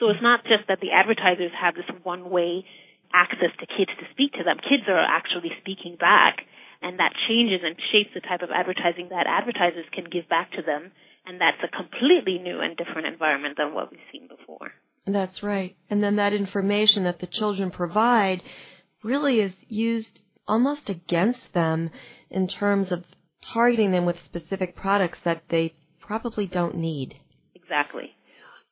So 0.00 0.10
it's 0.10 0.22
not 0.22 0.42
just 0.42 0.66
that 0.66 0.80
the 0.80 0.90
advertisers 0.90 1.52
have 1.54 1.74
this 1.74 1.86
one 2.02 2.30
way 2.30 2.66
access 3.14 3.54
to 3.60 3.66
kids 3.66 3.92
to 4.00 4.06
speak 4.10 4.32
to 4.34 4.42
them. 4.42 4.58
Kids 4.58 4.84
are 4.88 4.98
actually 4.98 5.52
speaking 5.60 5.96
back 5.98 6.42
and 6.82 6.98
that 6.98 7.14
changes 7.28 7.60
and 7.62 7.76
shapes 7.92 8.10
the 8.14 8.20
type 8.20 8.42
of 8.42 8.50
advertising 8.50 9.08
that 9.10 9.30
advertisers 9.30 9.86
can 9.94 10.10
give 10.10 10.28
back 10.28 10.50
to 10.52 10.62
them 10.62 10.90
and 11.26 11.40
that's 11.40 11.62
a 11.62 11.70
completely 11.70 12.38
new 12.42 12.58
and 12.60 12.76
different 12.76 13.06
environment 13.06 13.56
than 13.56 13.74
what 13.74 13.90
we've 13.90 14.00
seen 14.10 14.26
before. 14.26 14.72
That's 15.06 15.42
right. 15.42 15.76
And 15.90 16.02
then 16.02 16.16
that 16.16 16.32
information 16.32 17.04
that 17.04 17.20
the 17.20 17.26
children 17.26 17.70
provide 17.70 18.42
really 19.02 19.40
is 19.40 19.52
used 19.68 20.21
almost 20.46 20.90
against 20.90 21.52
them 21.52 21.90
in 22.30 22.48
terms 22.48 22.90
of 22.90 23.04
targeting 23.42 23.90
them 23.92 24.04
with 24.04 24.20
specific 24.24 24.76
products 24.76 25.18
that 25.24 25.42
they 25.48 25.74
probably 26.00 26.46
don't 26.46 26.76
need. 26.76 27.16
Exactly. 27.54 28.14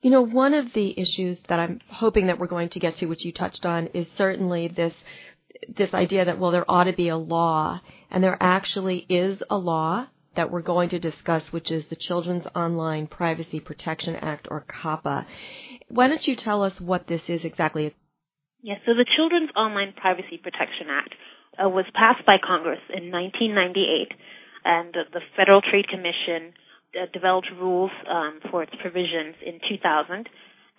You 0.02 0.10
know, 0.10 0.22
one 0.22 0.54
of 0.54 0.72
the 0.72 0.98
issues 0.98 1.38
that 1.48 1.58
I'm 1.58 1.80
hoping 1.90 2.26
that 2.26 2.38
we're 2.38 2.46
going 2.46 2.70
to 2.70 2.80
get 2.80 2.96
to, 2.96 3.06
which 3.06 3.24
you 3.24 3.32
touched 3.32 3.66
on, 3.66 3.88
is 3.88 4.06
certainly 4.16 4.68
this 4.68 4.94
this 5.76 5.92
idea 5.92 6.24
that 6.24 6.38
well, 6.38 6.52
there 6.52 6.70
ought 6.70 6.84
to 6.84 6.92
be 6.92 7.08
a 7.08 7.16
law, 7.16 7.80
and 8.10 8.24
there 8.24 8.38
actually 8.40 9.04
is 9.08 9.42
a 9.50 9.58
law 9.58 10.06
that 10.36 10.50
we're 10.50 10.62
going 10.62 10.88
to 10.90 10.98
discuss, 10.98 11.42
which 11.50 11.70
is 11.70 11.86
the 11.86 11.96
Children's 11.96 12.46
Online 12.54 13.06
Privacy 13.06 13.60
Protection 13.60 14.16
Act, 14.16 14.48
or 14.50 14.64
COPPA. 14.64 15.26
Why 15.88 16.08
don't 16.08 16.26
you 16.26 16.36
tell 16.36 16.62
us 16.62 16.80
what 16.80 17.08
this 17.08 17.22
is 17.28 17.44
exactly? 17.44 17.94
Yes, 18.62 18.78
so 18.86 18.94
the 18.94 19.06
Children's 19.16 19.50
Online 19.56 19.92
Privacy 19.92 20.38
Protection 20.42 20.86
Act 20.88 21.14
uh, 21.62 21.69
was 21.69 21.85
passed 21.95 22.25
by 22.25 22.37
Congress 22.40 22.81
in 22.88 23.11
1998, 23.12 24.17
and 24.64 24.95
the 25.12 25.21
Federal 25.37 25.61
Trade 25.61 25.88
Commission 25.88 26.52
uh, 26.97 27.07
developed 27.12 27.49
rules 27.61 27.90
um, 28.09 28.40
for 28.50 28.62
its 28.62 28.73
provisions 28.81 29.37
in 29.45 29.61
2000. 29.69 30.29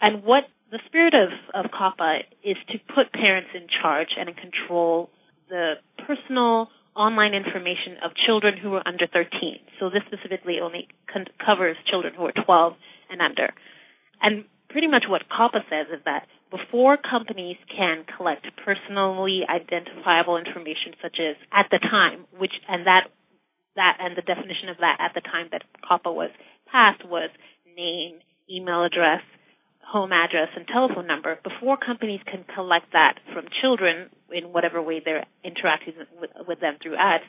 And 0.01 0.23
what 0.23 0.43
the 0.71 0.79
spirit 0.87 1.13
of, 1.13 1.29
of 1.53 1.71
COPPA 1.71 2.23
is 2.43 2.57
to 2.69 2.79
put 2.93 3.11
parents 3.13 3.49
in 3.53 3.67
charge 3.81 4.09
and 4.17 4.29
in 4.29 4.35
control 4.35 5.09
the 5.49 5.73
personal 6.07 6.69
online 6.95 7.33
information 7.33 7.97
of 8.03 8.11
children 8.25 8.57
who 8.57 8.73
are 8.73 8.83
under 8.85 9.07
13. 9.07 9.59
So 9.79 9.89
this 9.89 10.01
specifically 10.07 10.59
only 10.61 10.87
con- 11.11 11.27
covers 11.43 11.77
children 11.89 12.13
who 12.15 12.25
are 12.25 12.33
12 12.45 12.73
and 13.09 13.21
under. 13.21 13.53
And 14.21 14.45
pretty 14.71 14.87
much 14.87 15.03
what 15.07 15.23
COPPA 15.29 15.61
says 15.69 15.87
is 15.93 16.01
that 16.05 16.27
before 16.49 16.97
companies 16.97 17.57
can 17.67 18.05
collect 18.17 18.47
personally 18.63 19.41
identifiable 19.47 20.37
information 20.37 20.95
such 21.01 21.17
as 21.19 21.35
at 21.51 21.67
the 21.71 21.79
time, 21.79 22.25
which 22.37 22.53
and 22.67 22.87
that 22.87 23.07
that 23.75 23.97
and 23.99 24.17
the 24.17 24.21
definition 24.21 24.69
of 24.69 24.77
that 24.79 24.97
at 24.99 25.13
the 25.13 25.21
time 25.21 25.47
that 25.51 25.63
COPPA 25.83 26.13
was 26.13 26.31
passed 26.71 27.03
was 27.05 27.29
name, 27.75 28.19
email 28.49 28.83
address, 28.83 29.21
home 29.79 30.11
address, 30.11 30.49
and 30.55 30.67
telephone 30.67 31.07
number. 31.07 31.39
Before 31.43 31.77
companies 31.77 32.21
can 32.25 32.43
collect 32.55 32.91
that 32.93 33.19
from 33.33 33.45
children 33.61 34.09
in 34.31 34.51
whatever 34.51 34.81
way 34.81 35.01
they're 35.03 35.25
interacting 35.43 35.93
with, 36.19 36.31
with 36.47 36.59
them 36.59 36.77
through 36.81 36.95
ads, 36.95 37.23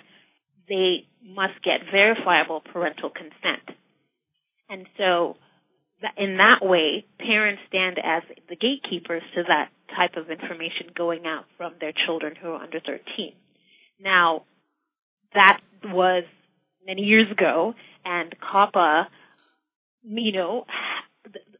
they 0.68 1.06
must 1.24 1.62
get 1.62 1.86
verifiable 1.90 2.60
parental 2.60 3.10
consent. 3.10 3.78
And 4.68 4.86
so 4.96 5.36
in 6.16 6.38
that 6.38 6.58
way, 6.62 7.04
parents 7.18 7.62
stand 7.68 7.98
as 8.02 8.22
the 8.48 8.56
gatekeepers 8.56 9.22
to 9.34 9.42
that 9.48 9.70
type 9.96 10.16
of 10.16 10.30
information 10.30 10.88
going 10.96 11.26
out 11.26 11.44
from 11.56 11.74
their 11.80 11.92
children 12.06 12.34
who 12.40 12.48
are 12.48 12.62
under 12.62 12.80
13. 12.80 13.00
Now, 14.00 14.44
that 15.34 15.60
was 15.84 16.24
many 16.86 17.02
years 17.02 17.30
ago, 17.30 17.74
and 18.04 18.34
COPPA, 18.40 19.06
you 20.04 20.32
know, 20.32 20.64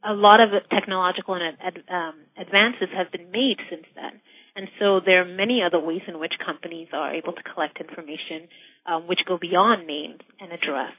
a 0.03 0.13
lot 0.13 0.41
of 0.41 0.49
technological 0.69 1.35
and 1.35 1.77
um, 1.89 2.15
advances 2.37 2.89
have 2.95 3.11
been 3.11 3.31
made 3.31 3.57
since 3.69 3.85
then. 3.95 4.19
And 4.55 4.67
so 4.79 4.99
there 5.03 5.21
are 5.21 5.25
many 5.25 5.61
other 5.65 5.79
ways 5.79 6.01
in 6.07 6.19
which 6.19 6.33
companies 6.45 6.89
are 6.93 7.13
able 7.13 7.33
to 7.33 7.43
collect 7.43 7.79
information 7.79 8.49
um, 8.85 9.07
which 9.07 9.19
go 9.25 9.37
beyond 9.37 9.87
names 9.87 10.19
and 10.39 10.51
address 10.51 10.91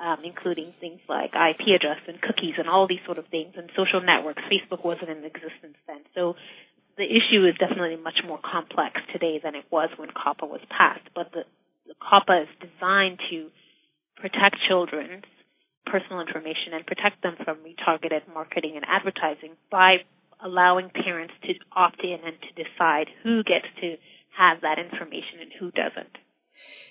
um, 0.00 0.24
including 0.24 0.72
things 0.80 1.00
like 1.08 1.30
IP 1.36 1.76
address 1.76 2.00
and 2.08 2.20
cookies 2.20 2.54
and 2.58 2.68
all 2.68 2.88
these 2.88 3.04
sort 3.04 3.18
of 3.18 3.26
things 3.28 3.52
and 3.56 3.70
social 3.76 4.00
networks. 4.00 4.42
Facebook 4.50 4.84
wasn't 4.84 5.10
in 5.10 5.24
existence 5.24 5.76
then. 5.86 6.00
So 6.14 6.34
the 6.96 7.04
issue 7.04 7.44
is 7.46 7.54
definitely 7.60 7.96
much 7.96 8.24
more 8.26 8.40
complex 8.42 9.00
today 9.12 9.40
than 9.42 9.54
it 9.54 9.64
was 9.70 9.90
when 9.96 10.08
COPPA 10.08 10.48
was 10.48 10.60
passed. 10.68 11.04
But 11.14 11.32
the, 11.32 11.44
the 11.86 11.94
COPPA 12.00 12.44
is 12.44 12.48
designed 12.60 13.20
to 13.30 13.48
protect 14.16 14.56
children's 14.68 15.24
personal 15.86 16.20
information 16.20 16.72
and 16.72 16.86
protect 16.86 17.22
them 17.22 17.36
from 17.44 17.58
retargeted 17.64 18.22
marketing 18.32 18.76
and 18.76 18.84
advertising 18.88 19.56
by 19.70 20.04
allowing 20.42 20.90
parents 20.90 21.34
to 21.44 21.52
opt 21.76 22.02
in 22.02 22.18
and 22.24 22.36
to 22.40 22.50
decide 22.56 23.08
who 23.22 23.42
gets 23.44 23.66
to 23.80 23.96
have 24.36 24.62
that 24.62 24.78
information 24.78 25.40
and 25.40 25.52
who 25.58 25.70
doesn't. 25.70 26.16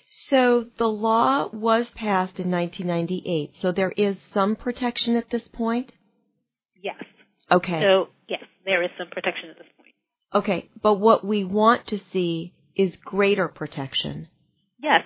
So 0.06 0.66
the 0.78 0.88
law 0.88 1.48
was 1.52 1.90
passed 1.90 2.38
in 2.38 2.50
1998. 2.50 3.52
So 3.60 3.72
there 3.72 3.92
is 3.96 4.18
some 4.34 4.56
protection 4.56 5.16
at 5.16 5.30
this 5.30 5.46
point? 5.52 5.92
Yes. 6.82 7.02
Okay. 7.50 7.80
So, 7.80 8.08
yes, 8.28 8.42
there 8.64 8.82
is 8.82 8.90
some 8.98 9.08
protection 9.08 9.50
at 9.50 9.58
this 9.58 9.66
point. 9.76 9.94
Okay, 10.32 10.68
but 10.82 10.94
what 10.94 11.24
we 11.24 11.44
want 11.44 11.86
to 11.88 11.98
see 12.12 12.54
is 12.76 12.96
greater 12.96 13.48
protection. 13.48 14.28
Yes, 14.80 15.02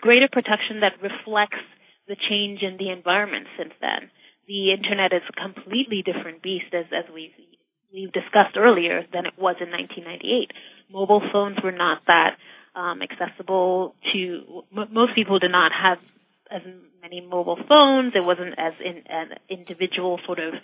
greater 0.00 0.28
protection 0.30 0.80
that 0.80 1.00
reflects 1.02 1.64
the 2.06 2.16
change 2.28 2.60
in 2.62 2.76
the 2.78 2.90
environment 2.90 3.46
since 3.58 3.72
then. 3.80 4.10
The 4.46 4.72
internet 4.72 5.12
is 5.12 5.22
a 5.28 5.32
completely 5.32 6.02
different 6.04 6.42
beast 6.42 6.72
as, 6.72 6.86
as 6.92 7.04
we've, 7.12 7.36
we've 7.92 8.12
discussed 8.12 8.56
earlier 8.56 9.04
than 9.12 9.26
it 9.26 9.34
was 9.36 9.56
in 9.60 9.70
1998. 9.70 10.52
mobile 10.90 11.22
phones 11.32 11.58
were 11.62 11.72
not 11.72 12.02
that 12.06 12.36
um, 12.78 13.02
accessible 13.02 13.94
to 14.12 14.62
m- 14.76 14.88
most 14.92 15.14
people. 15.14 15.38
Did 15.38 15.50
not 15.50 15.72
have 15.72 15.98
as 16.50 16.62
many 17.02 17.20
mobile 17.20 17.58
phones. 17.68 18.12
It 18.14 18.24
wasn't 18.24 18.54
as 18.58 18.72
in 18.84 19.02
an 19.08 19.34
individual 19.50 20.20
sort 20.24 20.38
of 20.38 20.54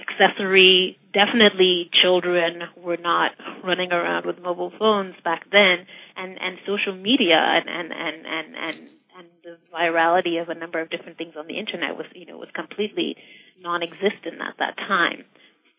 accessory. 0.00 0.98
Definitely, 1.12 1.90
children 2.02 2.62
were 2.76 2.96
not 2.96 3.32
running 3.64 3.92
around 3.92 4.24
with 4.26 4.40
mobile 4.40 4.72
phones 4.78 5.14
back 5.22 5.44
then, 5.52 5.86
and 6.16 6.40
and 6.40 6.58
social 6.66 6.94
media 6.94 7.36
and 7.36 7.68
and 7.68 7.92
and 7.92 8.26
and 8.26 8.56
and, 8.56 8.76
and 9.18 9.26
the 9.44 9.56
virality 9.74 10.40
of 10.40 10.48
a 10.48 10.54
number 10.54 10.80
of 10.80 10.90
different 10.90 11.18
things 11.18 11.34
on 11.36 11.46
the 11.46 11.58
internet 11.58 11.96
was 11.96 12.06
you 12.14 12.26
know 12.26 12.38
was 12.38 12.48
completely 12.54 13.16
non-existent 13.60 14.40
at 14.40 14.56
that 14.58 14.76
time. 14.78 15.24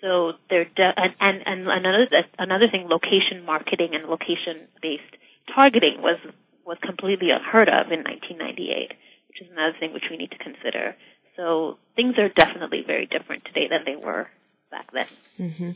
So 0.02 0.34
there, 0.50 0.66
de- 0.66 0.94
and, 0.98 1.14
and 1.20 1.42
and 1.46 1.62
another 1.68 2.06
another 2.38 2.68
thing, 2.72 2.88
location 2.90 3.46
marketing 3.46 3.90
and 3.94 4.06
location 4.10 4.68
based 4.82 5.16
targeting 5.54 6.02
was 6.02 6.20
was 6.66 6.78
completely 6.84 7.30
unheard 7.32 7.68
of 7.68 7.92
in 7.92 8.04
1998, 8.04 8.94
which 9.28 9.42
is 9.42 9.48
another 9.52 9.76
thing 9.80 9.94
which 9.94 10.08
we 10.10 10.18
need 10.18 10.32
to 10.32 10.38
consider. 10.38 10.96
So 11.36 11.78
things 11.96 12.16
are 12.18 12.30
definitely 12.30 12.84
very 12.86 13.08
different 13.08 13.46
today 13.46 13.68
than 13.70 13.82
they 13.86 13.96
were 13.96 14.28
back 14.72 14.90
then. 14.94 15.06
Mm-hmm. 15.38 15.72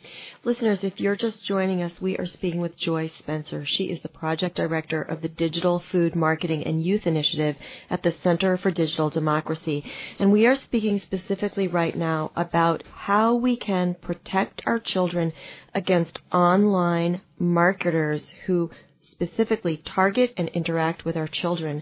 Listeners, 0.46 0.84
if 0.84 1.02
you're 1.02 1.18
just 1.18 1.44
joining 1.44 1.82
us, 1.84 2.00
we 2.00 2.18
are 2.18 2.26
speaking 2.26 2.62
with 2.62 2.78
Joy 2.78 3.12
Spencer. 3.20 3.66
She 3.66 3.86
is 3.86 4.02
the 4.02 4.10
project 4.10 4.56
director 4.56 5.02
of 5.02 5.22
the 5.22 5.28
Digital 5.28 5.80
Food 5.80 6.16
Marketing 6.16 6.64
and 6.64 6.84
Youth 6.84 7.06
Initiative 7.06 7.58
at 7.90 8.04
the 8.04 8.12
Center 8.12 8.58
for 8.58 8.72
Digital 8.72 9.10
Democracy. 9.10 9.84
And 10.18 10.32
we 10.32 10.48
are 10.48 10.56
speaking 10.56 11.00
specifically 11.00 11.68
right 11.68 11.96
now 11.96 12.32
about 12.36 12.84
how 12.94 13.36
we 13.36 13.58
can 13.58 13.96
protect 13.96 14.62
our 14.66 14.80
children 14.80 15.34
against 15.74 16.20
online 16.32 17.22
marketers 17.38 18.34
who 18.46 18.72
specifically 19.16 19.78
target 19.78 20.34
and 20.36 20.50
interact 20.50 21.06
with 21.06 21.16
our 21.16 21.28
children. 21.28 21.82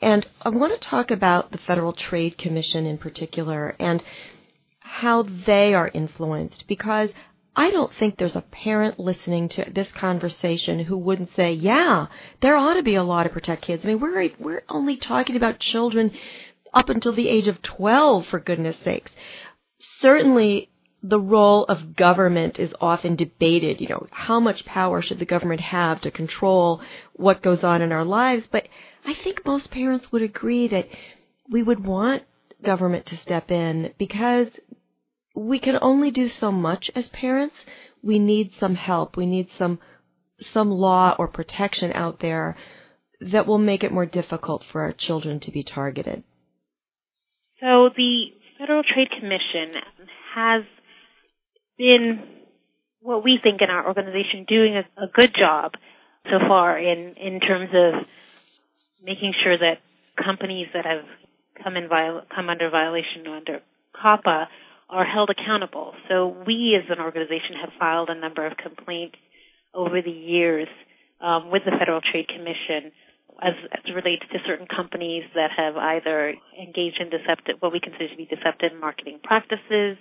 And 0.00 0.24
I 0.42 0.50
want 0.50 0.72
to 0.72 0.88
talk 0.88 1.10
about 1.10 1.50
the 1.50 1.58
Federal 1.58 1.92
Trade 1.92 2.38
Commission 2.38 2.86
in 2.86 2.98
particular 2.98 3.74
and 3.80 4.02
how 4.78 5.24
they 5.24 5.74
are 5.74 5.90
influenced 5.92 6.68
because 6.68 7.10
I 7.56 7.70
don't 7.72 7.92
think 7.92 8.16
there's 8.16 8.36
a 8.36 8.42
parent 8.42 9.00
listening 9.00 9.48
to 9.50 9.68
this 9.74 9.90
conversation 9.90 10.78
who 10.78 10.96
wouldn't 10.96 11.34
say, 11.34 11.52
"Yeah, 11.52 12.06
there 12.40 12.54
ought 12.54 12.74
to 12.74 12.84
be 12.84 12.94
a 12.94 13.02
law 13.02 13.24
to 13.24 13.28
protect 13.28 13.62
kids." 13.62 13.84
I 13.84 13.88
mean, 13.88 13.98
we're 13.98 14.30
we're 14.38 14.62
only 14.68 14.96
talking 14.96 15.34
about 15.34 15.58
children 15.58 16.12
up 16.72 16.88
until 16.88 17.12
the 17.12 17.28
age 17.28 17.48
of 17.48 17.60
12 17.62 18.26
for 18.26 18.38
goodness 18.38 18.76
sakes. 18.84 19.10
Certainly 19.80 20.70
the 21.02 21.20
role 21.20 21.64
of 21.64 21.96
government 21.96 22.58
is 22.58 22.74
often 22.80 23.16
debated. 23.16 23.80
You 23.80 23.88
know, 23.88 24.06
how 24.10 24.40
much 24.40 24.64
power 24.64 25.00
should 25.00 25.18
the 25.18 25.24
government 25.24 25.60
have 25.60 26.00
to 26.02 26.10
control 26.10 26.80
what 27.12 27.42
goes 27.42 27.62
on 27.62 27.82
in 27.82 27.92
our 27.92 28.04
lives? 28.04 28.46
But 28.50 28.68
I 29.04 29.14
think 29.14 29.46
most 29.46 29.70
parents 29.70 30.10
would 30.10 30.22
agree 30.22 30.68
that 30.68 30.88
we 31.48 31.62
would 31.62 31.84
want 31.84 32.24
government 32.62 33.06
to 33.06 33.16
step 33.16 33.50
in 33.50 33.92
because 33.98 34.48
we 35.34 35.58
can 35.58 35.78
only 35.80 36.10
do 36.10 36.28
so 36.28 36.50
much 36.50 36.90
as 36.94 37.08
parents. 37.08 37.54
We 38.02 38.18
need 38.18 38.52
some 38.58 38.74
help. 38.74 39.16
We 39.16 39.26
need 39.26 39.48
some 39.56 39.78
some 40.40 40.70
law 40.70 41.16
or 41.18 41.26
protection 41.26 41.92
out 41.94 42.20
there 42.20 42.56
that 43.20 43.46
will 43.46 43.58
make 43.58 43.82
it 43.82 43.92
more 43.92 44.06
difficult 44.06 44.64
for 44.70 44.82
our 44.82 44.92
children 44.92 45.40
to 45.40 45.50
be 45.50 45.64
targeted. 45.64 46.22
So 47.60 47.90
the 47.96 48.26
Federal 48.58 48.82
Trade 48.84 49.08
Commission 49.10 49.74
has 50.34 50.62
been 51.78 52.22
what 53.00 53.24
we 53.24 53.38
think 53.42 53.62
in 53.62 53.70
our 53.70 53.86
organization 53.86 54.44
doing 54.46 54.76
a, 54.76 55.02
a 55.02 55.06
good 55.06 55.34
job 55.34 55.74
so 56.24 56.38
far 56.46 56.78
in 56.78 57.14
in 57.14 57.40
terms 57.40 57.70
of 57.72 58.06
making 59.02 59.32
sure 59.42 59.56
that 59.56 59.78
companies 60.22 60.66
that 60.74 60.84
have 60.84 61.04
come 61.62 61.76
in 61.76 61.88
viol- 61.88 62.22
come 62.34 62.50
under 62.50 62.68
violation 62.68 63.26
under 63.26 63.60
COPPA 63.94 64.48
are 64.90 65.04
held 65.04 65.30
accountable. 65.30 65.94
So 66.08 66.36
we 66.46 66.78
as 66.82 66.90
an 66.90 67.02
organization 67.02 67.56
have 67.60 67.70
filed 67.78 68.08
a 68.10 68.14
number 68.14 68.46
of 68.46 68.56
complaints 68.56 69.16
over 69.74 70.00
the 70.02 70.10
years 70.10 70.68
um, 71.20 71.50
with 71.50 71.64
the 71.64 71.72
Federal 71.78 72.00
Trade 72.00 72.28
Commission 72.28 72.92
as, 73.42 73.54
as 73.72 73.94
relates 73.94 74.24
to 74.32 74.38
certain 74.46 74.66
companies 74.66 75.24
that 75.34 75.50
have 75.56 75.76
either 75.76 76.34
engaged 76.60 77.00
in 77.00 77.10
deceptive, 77.10 77.56
what 77.60 77.72
we 77.72 77.80
consider 77.80 78.08
to 78.08 78.16
be 78.16 78.26
deceptive 78.26 78.72
marketing 78.80 79.20
practices, 79.22 79.96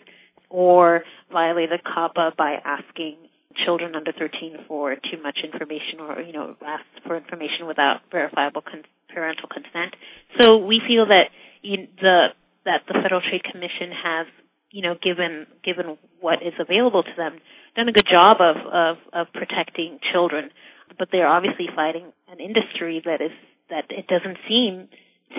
or 0.50 1.04
violated 1.32 1.82
COPPA 1.84 2.36
by 2.38 2.56
asking 2.64 3.18
children 3.66 3.96
under 3.96 4.12
13 4.12 4.66
for 4.68 4.96
too 4.96 5.22
much 5.22 5.40
information 5.44 6.00
or, 6.00 6.22
you 6.22 6.34
know, 6.34 6.56
asked 6.66 7.04
for 7.06 7.18
information 7.18 7.66
without 7.68 8.02
verifiable 8.12 8.62
con- 8.62 8.86
parental 9.14 9.50
consent. 9.50 9.96
So 10.40 10.58
we 10.58 10.82
feel 10.86 11.08
that 11.08 11.30
you, 11.62 11.88
the, 12.00 12.28
that 12.66 12.82
the 12.88 12.94
Federal 13.02 13.22
Trade 13.22 13.44
Commission 13.44 13.92
has, 13.92 14.28
you 14.72 14.84
know, 14.84 14.96
given, 15.02 15.48
given 15.64 15.98
what 16.20 16.44
is 16.44 16.54
available 16.60 17.04
to 17.04 17.16
them, 17.18 17.40
done 17.76 17.90
a 17.90 17.92
good 17.92 18.08
job 18.10 18.38
of, 18.40 18.58
of, 18.72 18.98
of 19.14 19.34
protecting 19.34 20.00
children. 20.14 20.52
But 20.98 21.10
they're 21.12 21.28
obviously 21.28 21.68
fighting 21.76 22.12
an 22.30 22.40
industry 22.40 23.02
that 23.06 23.22
is, 23.22 23.32
that 23.70 23.86
it 23.90 24.08
doesn't 24.08 24.38
seem 24.48 24.88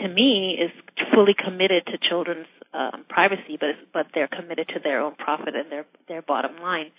to 0.03 0.09
me 0.09 0.59
is 0.61 0.71
fully 1.15 1.35
committed 1.35 1.87
to 1.87 1.99
children's 1.99 2.47
um, 2.75 3.05
privacy, 3.09 3.57
but 3.59 3.77
but 3.93 4.07
they're 4.15 4.29
committed 4.29 4.69
to 4.69 4.81
their 4.83 5.01
own 5.01 5.15
profit 5.15 5.55
and 5.55 5.71
their 5.71 5.87
their 6.07 6.23
bottom 6.23 6.61
line. 6.61 6.91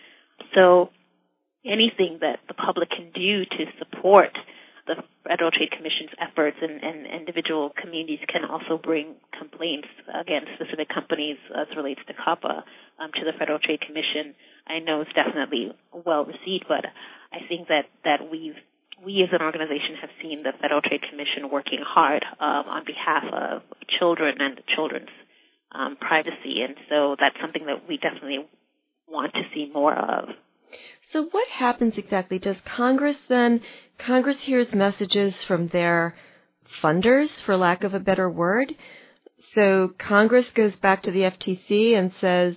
So 0.56 0.90
anything 1.66 2.20
that 2.22 2.40
the 2.48 2.54
public 2.54 2.90
can 2.90 3.12
do 3.14 3.46
to 3.46 3.66
support 3.78 4.32
the 4.88 5.04
Federal 5.28 5.52
Trade 5.52 5.70
Commission's 5.70 6.10
efforts 6.18 6.58
and, 6.62 6.82
and 6.82 7.06
individual 7.06 7.70
communities 7.78 8.20
can 8.26 8.42
also 8.44 8.82
bring 8.82 9.14
complaints 9.38 9.88
against 10.10 10.50
specific 10.58 10.90
companies 10.90 11.38
as 11.54 11.68
relates 11.78 12.02
to 12.08 12.14
COPPA 12.14 12.64
um, 12.98 13.12
to 13.14 13.22
the 13.22 13.38
Federal 13.38 13.60
Trade 13.60 13.82
Commission. 13.82 14.34
I 14.66 14.80
know 14.80 15.02
it's 15.02 15.14
definitely 15.14 15.72
well 15.94 16.26
received, 16.26 16.66
but 16.68 16.90
I 17.30 17.46
think 17.48 17.68
that, 17.68 17.86
that 18.04 18.32
we've 18.32 18.58
we 19.00 19.24
as 19.24 19.30
an 19.32 19.42
organization 19.42 19.96
have 20.02 20.10
seen 20.22 20.44
the 20.44 20.52
Federal 20.60 20.82
Trade 20.82 21.00
Commission 21.10 21.50
working 21.50 21.80
hard 21.80 22.26
um, 22.40 22.68
on 22.68 22.84
behalf 22.84 23.24
of 23.32 23.62
children 23.88 24.36
and 24.40 24.60
children's 24.76 25.08
um, 25.72 25.96
privacy, 25.98 26.62
and 26.66 26.76
so 26.90 27.16
that's 27.20 27.36
something 27.42 27.66
that 27.66 27.88
we 27.88 27.98
definitely 27.98 28.46
want 29.08 29.34
to 29.34 29.42
see 29.54 29.70
more 29.74 29.96
of. 29.96 30.30
So 31.12 31.28
what 31.32 31.48
happens 31.48 31.98
exactly? 31.98 32.40
Does 32.40 32.58
Congress 32.66 33.18
then 33.28 33.62
Congress 33.98 34.42
hears 34.42 34.74
messages 34.74 35.44
from 35.44 35.68
their 35.68 36.16
funders, 36.82 37.30
for 37.42 37.58
lack 37.58 37.84
of 37.84 37.94
a 37.94 38.00
better 38.00 38.30
word? 38.30 38.76
So 39.56 39.94
Congress 39.98 40.48
goes 40.54 40.76
back 40.76 41.04
to 41.04 41.12
the 41.12 41.22
FTC 41.22 41.98
and 41.98 42.14
says, 42.20 42.56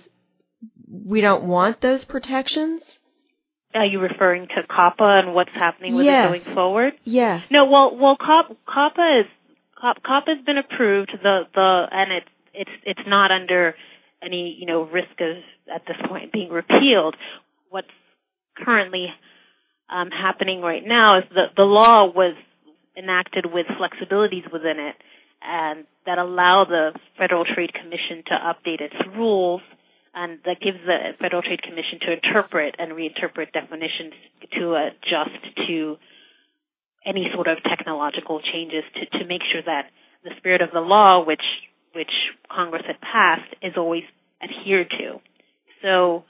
we 0.87 1.21
don't 1.21 1.45
want 1.45 1.81
those 1.81 2.05
protections? 2.05 2.81
Are 3.73 3.85
you 3.85 3.99
referring 3.99 4.47
to 4.47 4.63
COPPA 4.69 5.23
and 5.23 5.33
what's 5.33 5.53
happening 5.53 5.95
with 5.95 6.05
yes. 6.05 6.25
it 6.25 6.43
going 6.43 6.55
forward? 6.55 6.93
Yes. 7.03 7.45
No, 7.49 7.65
well, 7.65 7.97
well, 7.97 8.17
COPPA 8.17 9.21
is 9.21 9.25
COPPA 9.83 10.27
has 10.27 10.45
been 10.45 10.59
approved. 10.59 11.11
The 11.23 11.41
the 11.53 11.85
and 11.91 12.11
it's 12.11 12.27
it's 12.53 12.71
it's 12.85 13.07
not 13.07 13.31
under 13.31 13.75
any 14.23 14.55
you 14.59 14.65
know 14.65 14.83
risk 14.83 15.19
of 15.19 15.37
at 15.73 15.83
this 15.87 15.97
point 16.07 16.31
being 16.31 16.49
repealed. 16.49 17.15
What's 17.69 17.87
currently 18.57 19.07
um, 19.89 20.09
happening 20.11 20.61
right 20.61 20.83
now 20.85 21.19
is 21.19 21.25
that 21.35 21.55
the 21.55 21.63
law 21.63 22.11
was 22.13 22.35
enacted 22.97 23.45
with 23.51 23.65
flexibilities 23.67 24.51
within 24.51 24.79
it, 24.79 24.95
and 25.41 25.85
that 26.05 26.17
allow 26.17 26.65
the 26.65 26.91
Federal 27.17 27.45
Trade 27.45 27.73
Commission 27.73 28.23
to 28.27 28.33
update 28.33 28.81
its 28.81 28.95
rules, 29.17 29.61
and 30.13 30.39
that 30.45 30.61
gives 30.61 30.77
the 30.85 31.13
Federal 31.19 31.41
Trade 31.41 31.61
Commission 31.63 31.99
to 32.05 32.13
interpret 32.13 32.75
and 32.77 32.91
reinterpret 32.91 33.51
definitions 33.51 34.13
to 34.57 34.75
adjust 34.75 35.67
to 35.67 35.97
any 37.05 37.27
sort 37.33 37.47
of 37.47 37.57
technological 37.63 38.39
changes 38.39 38.83
to, 38.95 39.19
to 39.19 39.25
make 39.25 39.41
sure 39.51 39.61
that 39.65 39.89
the 40.23 40.31
spirit 40.37 40.61
of 40.61 40.69
the 40.71 40.79
law, 40.79 41.25
which 41.25 41.43
which 41.93 42.11
Congress 42.49 42.83
had 42.85 42.99
passed, 43.01 43.53
is 43.61 43.73
always 43.77 44.03
adhered 44.41 44.89
to. 44.91 45.19
So 45.81 46.23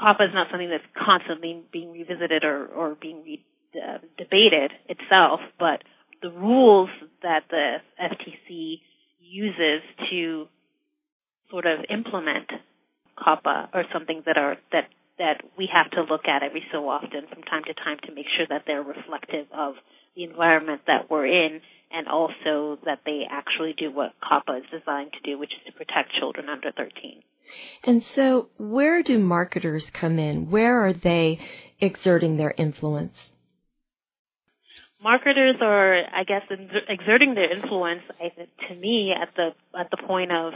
COPPA 0.00 0.28
is 0.28 0.34
not 0.34 0.48
something 0.50 0.70
that's 0.70 0.84
constantly 0.96 1.62
being 1.72 1.92
revisited 1.92 2.44
or, 2.44 2.66
or 2.66 2.96
being 3.00 3.22
re, 3.24 3.44
uh, 3.74 3.98
debated 4.18 4.72
itself, 4.88 5.40
but 5.58 5.82
the 6.22 6.30
rules 6.30 6.90
that 7.22 7.44
the 7.50 7.76
FTC 8.00 8.80
uses 9.20 9.82
to 10.10 10.46
sort 11.50 11.66
of 11.66 11.80
implement 11.90 12.50
COPPA 13.18 13.68
are 13.72 13.84
something 13.92 14.22
that 14.26 14.36
are 14.36 14.56
that 14.72 14.88
that 15.18 15.42
we 15.58 15.68
have 15.72 15.90
to 15.92 16.02
look 16.02 16.26
at 16.26 16.42
every 16.42 16.64
so 16.72 16.88
often 16.88 17.26
from 17.32 17.42
time 17.42 17.62
to 17.64 17.74
time 17.74 17.98
to 18.06 18.14
make 18.14 18.26
sure 18.36 18.46
that 18.48 18.62
they're 18.66 18.82
reflective 18.82 19.46
of 19.52 19.74
the 20.16 20.24
environment 20.24 20.82
that 20.86 21.10
we're 21.10 21.26
in 21.26 21.60
and 21.90 22.08
also 22.08 22.78
that 22.84 23.00
they 23.04 23.22
actually 23.30 23.74
do 23.76 23.92
what 23.92 24.12
COPPA 24.22 24.58
is 24.58 24.80
designed 24.80 25.12
to 25.12 25.20
do, 25.30 25.38
which 25.38 25.52
is 25.52 25.66
to 25.66 25.72
protect 25.72 26.12
children 26.18 26.48
under 26.48 26.72
13. 26.72 27.22
And 27.84 28.02
so, 28.14 28.48
where 28.56 29.02
do 29.02 29.18
marketers 29.18 29.90
come 29.92 30.18
in? 30.18 30.50
Where 30.50 30.86
are 30.86 30.94
they 30.94 31.40
exerting 31.80 32.38
their 32.38 32.54
influence? 32.56 33.16
marketers 35.02 35.56
are, 35.60 36.02
I 36.14 36.24
guess, 36.24 36.42
exerting 36.88 37.34
their 37.34 37.52
influence 37.52 38.02
I 38.20 38.28
think 38.34 38.50
to 38.68 38.74
me 38.74 39.12
at 39.12 39.28
the 39.36 39.50
at 39.78 39.90
the 39.90 39.96
point 40.06 40.30
of 40.32 40.52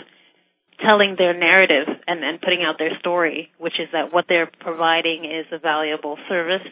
telling 0.81 1.17
their 1.17 1.33
narrative 1.33 1.89
and, 2.07 2.41
putting 2.41 2.62
out 2.62 2.77
their 2.79 2.99
story, 2.99 3.51
which 3.59 3.81
is 3.81 3.89
that 3.93 4.12
what 4.12 4.27
they're 4.29 4.51
providing 4.61 5.25
is 5.25 5.47
a 5.53 5.59
valuable 5.59 6.19
service, 6.29 6.67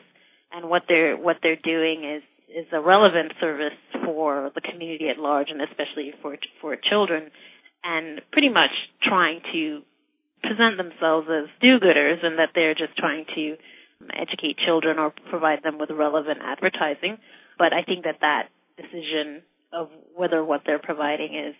and 0.53 0.69
what 0.69 0.83
they're 0.89 1.17
what 1.17 1.39
they're 1.43 1.57
doing 1.57 2.05
is 2.05 2.23
is 2.55 2.67
a 2.73 2.81
relevant 2.81 3.33
service 3.41 3.75
for 4.05 4.53
the 4.55 4.61
community 4.61 5.09
at 5.09 5.19
large, 5.19 5.49
and 5.51 5.61
especially 5.61 6.13
for 6.23 6.37
for 6.61 6.77
children, 6.77 7.31
and 7.83 8.21
pretty 8.31 8.49
much 8.49 8.71
trying 9.03 9.41
to 9.53 9.83
present 10.43 10.77
themselves 10.77 11.27
as 11.31 11.49
do-gooders, 11.61 12.25
and 12.25 12.39
that 12.39 12.51
they're 12.55 12.75
just 12.75 12.97
trying 12.97 13.25
to 13.35 13.57
educate 14.15 14.59
children 14.59 14.99
or 14.99 15.13
provide 15.31 15.63
them 15.63 15.79
with 15.79 15.91
relevant 15.91 16.39
advertising. 16.43 17.19
But 17.59 17.73
I 17.73 17.83
think 17.83 18.05
that 18.05 18.21
that 18.21 18.49
decision 18.77 19.43
of 19.73 19.89
whether 20.15 20.45
what 20.45 20.63
they're 20.67 20.79
providing 20.79 21.35
is 21.35 21.55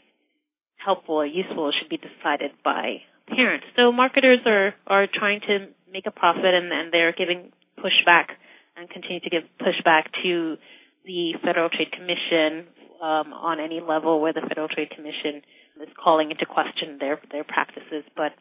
helpful 0.77 1.17
or 1.17 1.27
useful 1.27 1.73
should 1.73 1.89
be 1.89 1.99
decided 1.99 2.53
by 2.65 3.03
parents. 3.29 3.67
So 3.77 3.93
marketers 3.93 4.41
are, 4.47 4.75
are 4.87 5.07
trying 5.13 5.41
to 5.49 5.69
make 5.91 6.07
a 6.07 6.11
profit 6.11 6.55
and, 6.55 6.73
and 6.73 6.93
they're 6.93 7.13
giving 7.13 7.53
pushback 7.79 8.37
and 8.77 8.91
continue 8.91 9.21
to 9.21 9.31
give 9.31 9.43
pushback 9.61 10.11
to 10.23 10.57
the 11.05 11.35
Federal 11.45 11.69
Trade 11.69 11.93
Commission 11.93 12.67
um, 13.01 13.33
on 13.33 13.61
any 13.61 13.81
level 13.81 14.21
where 14.21 14.33
the 14.33 14.43
Federal 14.43 14.69
Trade 14.69 14.91
Commission 14.91 15.43
is 15.81 15.89
calling 16.03 16.31
into 16.31 16.47
question 16.47 16.99
their 16.99 17.21
their 17.31 17.45
practices. 17.45 18.05
But 18.17 18.33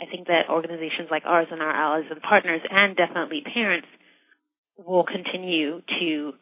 I 0.00 0.04
think 0.10 0.26
that 0.26 0.50
organizations 0.50 1.08
like 1.10 1.22
ours 1.24 1.46
and 1.50 1.62
our 1.62 1.70
allies 1.70 2.10
and 2.10 2.20
partners, 2.20 2.60
and 2.68 2.96
definitely 2.96 3.42
parents, 3.42 3.88
will 4.76 5.04
continue 5.04 5.82
to 6.00 6.32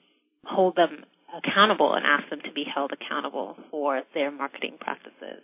hold 0.44 0.76
them 0.76 1.04
accountable 1.36 1.94
and 1.94 2.04
ask 2.06 2.28
them 2.30 2.40
to 2.44 2.52
be 2.52 2.64
held 2.64 2.92
accountable 2.92 3.56
for 3.70 4.02
their 4.14 4.30
marketing 4.30 4.76
practices, 4.80 5.42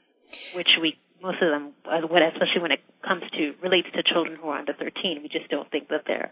which 0.55 0.69
we 0.81 0.99
most 1.23 1.41
of 1.41 1.49
them, 1.49 1.73
uh, 1.87 2.05
especially 2.05 2.61
when 2.61 2.73
it 2.73 2.81
comes 3.03 3.23
to 3.33 3.55
relates 3.63 3.89
to 3.95 4.03
children 4.03 4.37
who 4.41 4.49
are 4.49 4.59
under 4.59 4.75
13, 4.75 5.21
we 5.23 5.29
just 5.29 5.49
don't 5.49 5.71
think 5.71 5.89
that 5.89 6.03
they're 6.07 6.31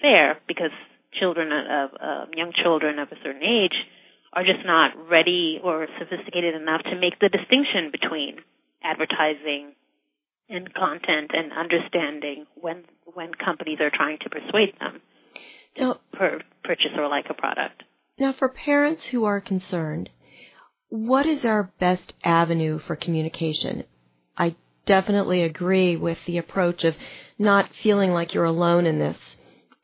fair 0.00 0.38
because 0.48 0.72
children 1.12 1.52
of 1.52 1.90
uh, 2.00 2.26
young 2.34 2.52
children 2.52 2.98
of 2.98 3.08
a 3.12 3.16
certain 3.22 3.42
age 3.42 3.76
are 4.32 4.42
just 4.42 4.66
not 4.66 4.90
ready 5.08 5.60
or 5.62 5.86
sophisticated 5.98 6.54
enough 6.54 6.82
to 6.82 6.96
make 6.98 7.18
the 7.20 7.28
distinction 7.28 7.90
between 7.92 8.38
advertising 8.82 9.72
and 10.48 10.74
content 10.74 11.30
and 11.32 11.52
understanding 11.52 12.46
when 12.60 12.84
when 13.14 13.32
companies 13.34 13.78
are 13.80 13.90
trying 13.94 14.18
to 14.18 14.28
persuade 14.28 14.74
them 14.80 15.00
to 15.76 15.98
per, 16.12 16.40
purchase 16.62 16.92
or 16.96 17.08
like 17.08 17.26
a 17.30 17.34
product. 17.34 17.82
Now, 18.16 18.32
for 18.32 18.48
parents 18.48 19.06
who 19.06 19.24
are 19.24 19.40
concerned, 19.40 20.08
what 20.88 21.26
is 21.26 21.44
our 21.44 21.72
best 21.80 22.12
avenue 22.22 22.78
for 22.78 22.94
communication? 22.94 23.82
I 24.38 24.54
definitely 24.86 25.42
agree 25.42 25.96
with 25.96 26.18
the 26.24 26.38
approach 26.38 26.84
of 26.84 26.94
not 27.40 27.74
feeling 27.82 28.12
like 28.12 28.32
you're 28.32 28.44
alone 28.44 28.86
in 28.86 29.00
this 29.00 29.18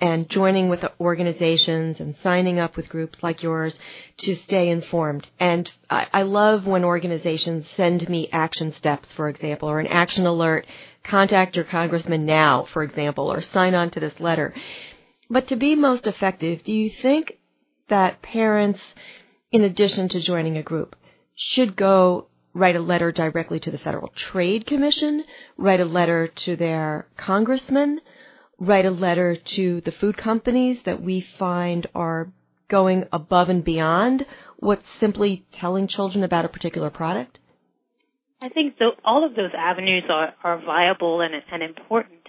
and 0.00 0.30
joining 0.30 0.68
with 0.68 0.84
organizations 1.00 1.98
and 1.98 2.14
signing 2.22 2.60
up 2.60 2.76
with 2.76 2.88
groups 2.88 3.20
like 3.20 3.42
yours 3.42 3.76
to 4.18 4.36
stay 4.36 4.68
informed. 4.68 5.26
And 5.40 5.68
I, 5.90 6.06
I, 6.12 6.22
love 6.22 6.66
when 6.66 6.84
organizations 6.84 7.66
send 7.76 8.08
me 8.08 8.28
action 8.32 8.72
steps, 8.72 9.12
for 9.12 9.28
example, 9.28 9.68
or 9.68 9.80
an 9.80 9.88
action 9.88 10.24
alert, 10.24 10.66
contact 11.02 11.56
your 11.56 11.66
congressman 11.66 12.24
now, 12.24 12.64
for 12.72 12.82
example, 12.84 13.30
or 13.30 13.42
sign 13.42 13.74
on 13.74 13.90
to 13.90 14.00
this 14.00 14.18
letter. 14.20 14.54
But 15.28 15.48
to 15.48 15.56
be 15.56 15.74
most 15.74 16.06
effective, 16.06 16.64
do 16.64 16.72
you 16.72 16.90
think 16.90 17.36
that 17.90 18.22
parents, 18.22 18.80
in 19.52 19.62
addition 19.62 20.08
to 20.08 20.20
joining 20.20 20.56
a 20.56 20.62
group, 20.62 20.96
should 21.36 21.76
go 21.76 22.26
write 22.52 22.76
a 22.76 22.80
letter 22.80 23.12
directly 23.12 23.60
to 23.60 23.70
the 23.70 23.78
Federal 23.78 24.08
Trade 24.08 24.66
Commission, 24.66 25.24
write 25.56 25.80
a 25.80 25.84
letter 25.84 26.26
to 26.26 26.56
their 26.56 27.06
congressman, 27.16 28.00
write 28.58 28.84
a 28.84 28.90
letter 28.90 29.36
to 29.36 29.80
the 29.82 29.92
food 29.92 30.16
companies 30.16 30.78
that 30.84 31.02
we 31.02 31.20
find 31.38 31.86
are 31.94 32.32
going 32.68 33.04
above 33.12 33.48
and 33.48 33.64
beyond 33.64 34.24
what's 34.58 34.86
simply 34.98 35.44
telling 35.52 35.86
children 35.86 36.24
about 36.24 36.44
a 36.44 36.48
particular 36.48 36.90
product? 36.90 37.40
I 38.40 38.48
think 38.48 38.78
th- 38.78 38.94
all 39.04 39.26
of 39.26 39.34
those 39.34 39.50
avenues 39.56 40.04
are, 40.08 40.34
are 40.42 40.62
viable 40.64 41.20
and, 41.20 41.34
and 41.52 41.62
important. 41.62 42.19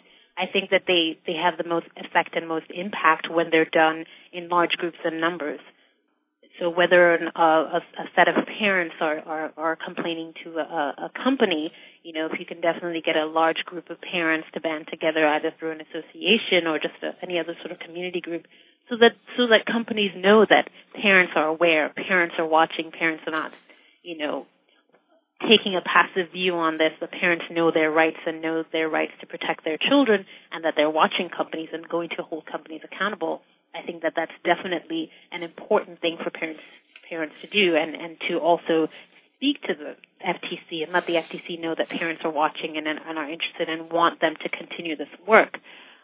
I 0.41 0.47
think 0.51 0.71
that 0.71 0.84
they, 0.88 1.19
they 1.27 1.34
have 1.34 1.58
the 1.58 1.69
most 1.69 1.86
effect 1.95 2.36
and 2.36 2.47
most 2.47 2.65
impact 2.73 3.30
when 3.30 3.51
they're 3.51 3.63
done 3.63 4.06
in 4.34 4.49
large 4.49 4.71
groups 4.71 4.97
and 5.06 5.21
numbers. 5.21 5.60
So 6.60 6.69
whether 6.69 7.13
an, 7.13 7.30
a, 7.36 7.41
a, 7.41 8.06
set 8.15 8.27
of 8.27 8.36
parents 8.60 8.95
are, 8.99 9.19
are, 9.19 9.51
are 9.56 9.75
complaining 9.75 10.34
to 10.43 10.58
a, 10.58 10.93
a, 10.97 11.12
company, 11.23 11.71
you 12.04 12.13
know, 12.13 12.27
if 12.32 12.39
you 12.39 12.45
can 12.45 12.60
definitely 12.60 13.01
get 13.06 13.15
a 13.15 13.25
large 13.25 13.63
group 13.65 13.91
of 13.91 14.01
parents 14.01 14.47
to 14.54 14.62
band 14.62 14.88
together 14.89 15.27
either 15.27 15.54
through 15.60 15.71
an 15.71 15.82
association 15.82 16.65
or 16.65 16.80
just 16.80 17.01
a, 17.04 17.13
any 17.21 17.39
other 17.39 17.56
sort 17.62 17.71
of 17.71 17.80
community 17.80 18.19
group, 18.19 18.45
so 18.89 18.97
that 18.97 19.12
so 19.38 19.47
that 19.47 19.65
companies 19.65 20.12
know 20.15 20.45
that 20.49 20.69
parents 20.93 21.34
are 21.36 21.47
aware, 21.47 21.89
parents 21.89 22.36
are 22.38 22.47
watching, 22.47 22.91
parents 22.91 23.23
are 23.27 23.32
not, 23.32 23.54
you 24.04 24.17
know, 24.17 24.45
taking 25.47 25.75
a 25.75 25.82
passive 25.82 26.32
view 26.32 26.56
on 26.56 26.77
this. 26.77 26.91
The 26.99 27.08
parents 27.08 27.45
know 27.51 27.71
their 27.71 27.91
rights 27.91 28.17
and 28.25 28.41
know 28.41 28.63
their 28.71 28.89
rights 28.89 29.13
to 29.21 29.27
protect 29.27 29.63
their 29.63 29.77
children, 29.77 30.25
and 30.51 30.65
that 30.65 30.73
they're 30.75 30.89
watching 30.89 31.30
companies 31.30 31.69
and 31.73 31.88
going 31.88 32.10
to 32.17 32.23
hold 32.23 32.45
companies 32.45 32.82
accountable 32.84 33.41
I 33.73 33.82
think 33.86 34.04
that 34.04 34.13
that's 34.15 34.32
definitely 34.43 35.10
an 35.32 35.43
important 35.43 36.01
thing 36.01 36.17
for 36.21 36.30
parents 36.30 36.62
parents 37.10 37.36
to 37.41 37.47
do, 37.47 37.75
and 37.75 37.95
and 37.95 38.17
to 38.30 38.38
also 38.38 38.88
speak 39.38 39.62
to 39.63 39.73
the 39.73 39.95
FTC 40.25 40.84
and 40.84 40.93
let 40.93 41.06
the 41.08 41.15
FTC 41.15 41.60
know 41.60 41.73
that 41.77 41.89
parents 41.89 42.21
are 42.23 42.32
watching 42.32 42.77
and, 42.77 42.88
and 42.88 43.17
are 43.17 43.30
interested 43.30 43.67
and 43.67 43.91
want 43.91 44.21
them 44.21 44.36
to 44.43 44.49
continue 44.49 44.95
this 44.95 45.10
work. 45.27 45.58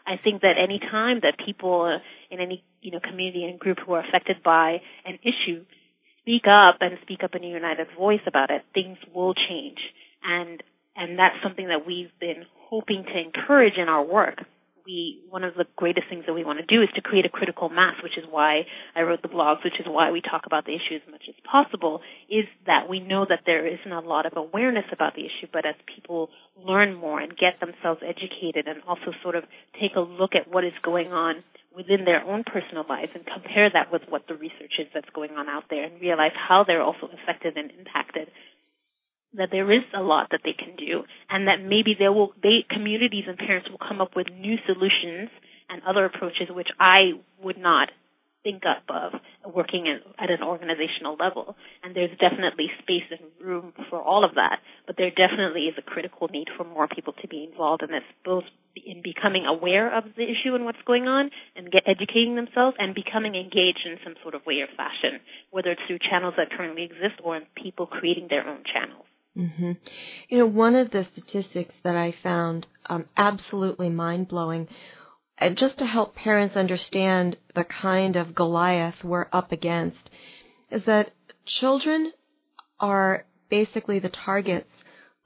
I 0.06 0.16
think 0.22 0.42
that 0.42 0.54
any 0.62 0.78
time 0.78 1.20
that 1.22 1.36
people 1.44 2.00
in 2.30 2.40
any 2.40 2.62
you 2.80 2.90
know 2.90 3.00
community 3.00 3.44
and 3.44 3.58
group 3.58 3.78
who 3.84 3.92
are 3.92 4.04
affected 4.06 4.42
by 4.42 4.80
an 5.04 5.18
issue 5.22 5.64
speak 6.28 6.44
up 6.46 6.76
and 6.80 6.98
speak 7.02 7.24
up 7.24 7.34
in 7.34 7.42
a 7.42 7.46
united 7.46 7.86
voice 7.96 8.20
about 8.26 8.50
it, 8.50 8.62
things 8.74 8.98
will 9.14 9.34
change. 9.34 9.78
And 10.22 10.62
and 10.94 11.18
that's 11.18 11.36
something 11.42 11.68
that 11.68 11.86
we've 11.86 12.12
been 12.20 12.44
hoping 12.68 13.04
to 13.04 13.18
encourage 13.18 13.74
in 13.78 13.88
our 13.88 14.04
work 14.04 14.40
we 14.88 15.20
one 15.28 15.44
of 15.44 15.54
the 15.54 15.66
greatest 15.76 16.08
things 16.08 16.24
that 16.26 16.32
we 16.32 16.44
want 16.44 16.58
to 16.58 16.64
do 16.64 16.82
is 16.82 16.88
to 16.94 17.02
create 17.02 17.26
a 17.26 17.28
critical 17.28 17.68
mass, 17.68 17.94
which 18.02 18.16
is 18.16 18.24
why 18.28 18.62
I 18.96 19.02
wrote 19.02 19.20
the 19.20 19.28
blogs, 19.28 19.62
which 19.62 19.78
is 19.78 19.86
why 19.86 20.10
we 20.10 20.22
talk 20.22 20.46
about 20.46 20.64
the 20.64 20.72
issue 20.72 20.96
as 20.96 21.02
much 21.10 21.24
as 21.28 21.34
possible, 21.44 22.00
is 22.30 22.46
that 22.66 22.88
we 22.88 22.98
know 22.98 23.26
that 23.28 23.40
there 23.44 23.66
isn't 23.66 23.92
a 23.92 24.00
lot 24.00 24.24
of 24.24 24.32
awareness 24.36 24.86
about 24.90 25.14
the 25.14 25.22
issue, 25.22 25.46
but 25.52 25.66
as 25.66 25.74
people 25.94 26.30
learn 26.56 26.94
more 26.94 27.20
and 27.20 27.36
get 27.36 27.60
themselves 27.60 28.00
educated 28.02 28.66
and 28.66 28.82
also 28.88 29.12
sort 29.22 29.36
of 29.36 29.44
take 29.78 29.94
a 29.94 30.00
look 30.00 30.34
at 30.34 30.50
what 30.50 30.64
is 30.64 30.72
going 30.82 31.12
on 31.12 31.44
within 31.78 32.04
their 32.04 32.26
own 32.26 32.42
personal 32.42 32.84
lives 32.88 33.14
and 33.14 33.24
compare 33.24 33.70
that 33.72 33.92
with 33.92 34.02
what 34.10 34.26
the 34.26 34.34
research 34.34 34.74
is 34.82 34.88
that's 34.92 35.08
going 35.14 35.30
on 35.38 35.48
out 35.48 35.62
there 35.70 35.84
and 35.84 36.00
realize 36.00 36.34
how 36.34 36.64
they're 36.66 36.82
also 36.82 37.06
affected 37.06 37.56
and 37.56 37.70
impacted 37.78 38.26
that 39.34 39.50
there 39.52 39.70
is 39.70 39.84
a 39.94 40.02
lot 40.02 40.26
that 40.32 40.40
they 40.42 40.56
can 40.58 40.74
do 40.74 41.04
and 41.30 41.46
that 41.46 41.62
maybe 41.62 41.94
there 41.96 42.12
will 42.12 42.32
they 42.42 42.66
communities 42.68 43.24
and 43.28 43.38
parents 43.38 43.70
will 43.70 43.78
come 43.78 44.00
up 44.00 44.16
with 44.16 44.26
new 44.34 44.56
solutions 44.66 45.30
and 45.70 45.80
other 45.86 46.04
approaches 46.04 46.48
which 46.50 46.68
I 46.80 47.12
would 47.40 47.58
not 47.58 47.90
think 48.42 48.62
up 48.64 48.82
of 48.88 49.20
working 49.54 49.86
at, 49.88 50.00
at 50.22 50.30
an 50.30 50.46
organizational 50.46 51.16
level. 51.18 51.56
And 51.82 51.94
there's 51.94 52.16
definitely 52.18 52.70
space 52.80 53.04
and 53.10 53.28
room 53.44 53.72
for 53.90 54.00
all 54.00 54.24
of 54.24 54.34
that, 54.36 54.60
but 54.86 54.96
there 54.96 55.10
definitely 55.10 55.62
is 55.62 55.74
a 55.76 55.82
critical 55.82 56.28
need 56.28 56.48
for 56.56 56.64
more 56.64 56.88
people 56.88 57.12
to 57.20 57.28
be 57.28 57.48
involved 57.50 57.82
in 57.82 57.90
this, 57.90 58.06
both 58.24 58.44
becoming 59.14 59.46
aware 59.46 59.96
of 59.96 60.04
the 60.16 60.24
issue 60.24 60.54
and 60.54 60.64
what's 60.64 60.82
going 60.86 61.06
on 61.06 61.30
and 61.56 61.70
get 61.70 61.82
educating 61.86 62.34
themselves 62.36 62.76
and 62.78 62.94
becoming 62.94 63.34
engaged 63.34 63.84
in 63.84 63.96
some 64.04 64.14
sort 64.22 64.34
of 64.34 64.44
way 64.46 64.60
or 64.60 64.68
fashion, 64.76 65.20
whether 65.50 65.70
it's 65.70 65.80
through 65.86 65.98
channels 66.10 66.34
that 66.36 66.50
currently 66.50 66.84
exist 66.84 67.20
or 67.22 67.36
in 67.36 67.44
people 67.62 67.86
creating 67.86 68.26
their 68.28 68.46
own 68.46 68.62
channels. 68.72 69.06
Mm-hmm. 69.36 69.72
You 70.28 70.38
know, 70.38 70.46
one 70.46 70.74
of 70.74 70.90
the 70.90 71.04
statistics 71.12 71.74
that 71.84 71.96
I 71.96 72.14
found 72.22 72.66
um, 72.86 73.06
absolutely 73.16 73.88
mind 73.88 74.28
blowing, 74.28 74.68
and 75.38 75.56
just 75.56 75.78
to 75.78 75.86
help 75.86 76.16
parents 76.16 76.56
understand 76.56 77.36
the 77.54 77.64
kind 77.64 78.16
of 78.16 78.34
Goliath 78.34 79.04
we're 79.04 79.28
up 79.32 79.52
against, 79.52 80.10
is 80.70 80.84
that 80.84 81.12
children 81.46 82.12
are 82.80 83.26
basically 83.48 84.00
the 84.00 84.08
targets 84.08 84.70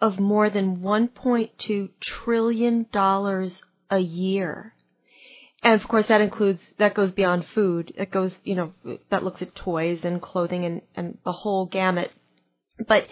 of 0.01 0.19
more 0.19 0.51
than 0.51 0.79
$1.2 0.79 1.89
trillion 2.01 2.87
a 3.93 3.99
year. 3.99 4.75
And 5.63 5.81
of 5.81 5.87
course 5.87 6.07
that 6.07 6.21
includes, 6.21 6.61
that 6.79 6.95
goes 6.95 7.13
beyond 7.13 7.47
food. 7.55 7.93
That 7.97 8.11
goes, 8.11 8.35
you 8.43 8.57
know, 8.57 8.73
that 9.11 9.23
looks 9.23 9.43
at 9.43 9.55
toys 9.55 10.01
and 10.03 10.21
clothing 10.21 10.65
and, 10.65 10.83
and 10.97 11.19
the 11.25 11.33
whole 11.33 11.67
gamut. 11.67 12.11
But 12.89 13.07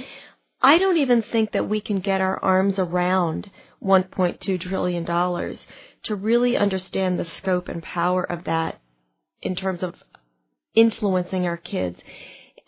I 0.60 0.78
don't 0.78 0.96
even 0.96 1.22
think 1.22 1.52
that 1.52 1.68
we 1.68 1.80
can 1.80 2.00
get 2.00 2.20
our 2.20 2.42
arms 2.42 2.78
around 2.78 3.50
$1.2 3.82 4.60
trillion 4.60 5.04
to 6.02 6.14
really 6.16 6.56
understand 6.56 7.18
the 7.18 7.24
scope 7.24 7.68
and 7.68 7.82
power 7.82 8.24
of 8.24 8.44
that 8.44 8.80
in 9.42 9.54
terms 9.54 9.82
of 9.82 9.94
influencing 10.74 11.46
our 11.46 11.56
kids. 11.56 12.00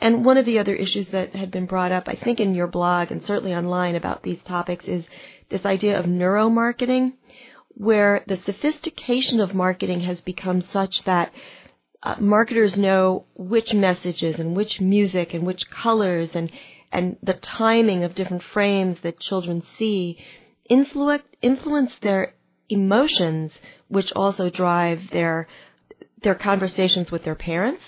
And 0.01 0.25
one 0.25 0.37
of 0.37 0.47
the 0.47 0.59
other 0.59 0.75
issues 0.75 1.09
that 1.09 1.35
had 1.35 1.51
been 1.51 1.67
brought 1.67 1.93
up, 1.93 2.09
I 2.09 2.15
think, 2.15 2.41
in 2.41 2.55
your 2.55 2.67
blog 2.67 3.11
and 3.11 3.25
certainly 3.27 3.55
online 3.55 3.95
about 3.95 4.23
these 4.23 4.41
topics 4.43 4.85
is 4.85 5.05
this 5.49 5.65
idea 5.65 5.99
of 5.99 6.07
neuromarketing, 6.07 7.13
where 7.75 8.23
the 8.27 8.37
sophistication 8.45 9.41
of 9.41 9.55
marketing 9.55 10.01
has 10.01 10.21
become 10.21 10.63
such 10.63 11.03
that 11.05 11.33
uh, 12.03 12.17
marketers 12.19 12.77
know 12.77 13.25
which 13.35 13.73
messages 13.73 14.39
and 14.39 14.57
which 14.57 14.81
music 14.81 15.35
and 15.35 15.47
which 15.47 15.71
colors 15.71 16.31
and 16.35 16.51
and 16.91 17.17
the 17.23 17.35
timing 17.35 18.05
of 18.05 18.15
different 18.15 18.43
frames 18.43 18.99
that 19.03 19.19
children 19.19 19.63
see 19.79 20.19
influence 20.69 21.23
influence 21.41 21.93
their 22.03 22.35
emotions, 22.69 23.53
which 23.89 24.13
also 24.13 24.51
drive 24.51 25.11
their 25.11 25.49
their 26.23 26.35
conversations 26.35 27.11
with 27.11 27.25
their 27.25 27.35
parents 27.35 27.83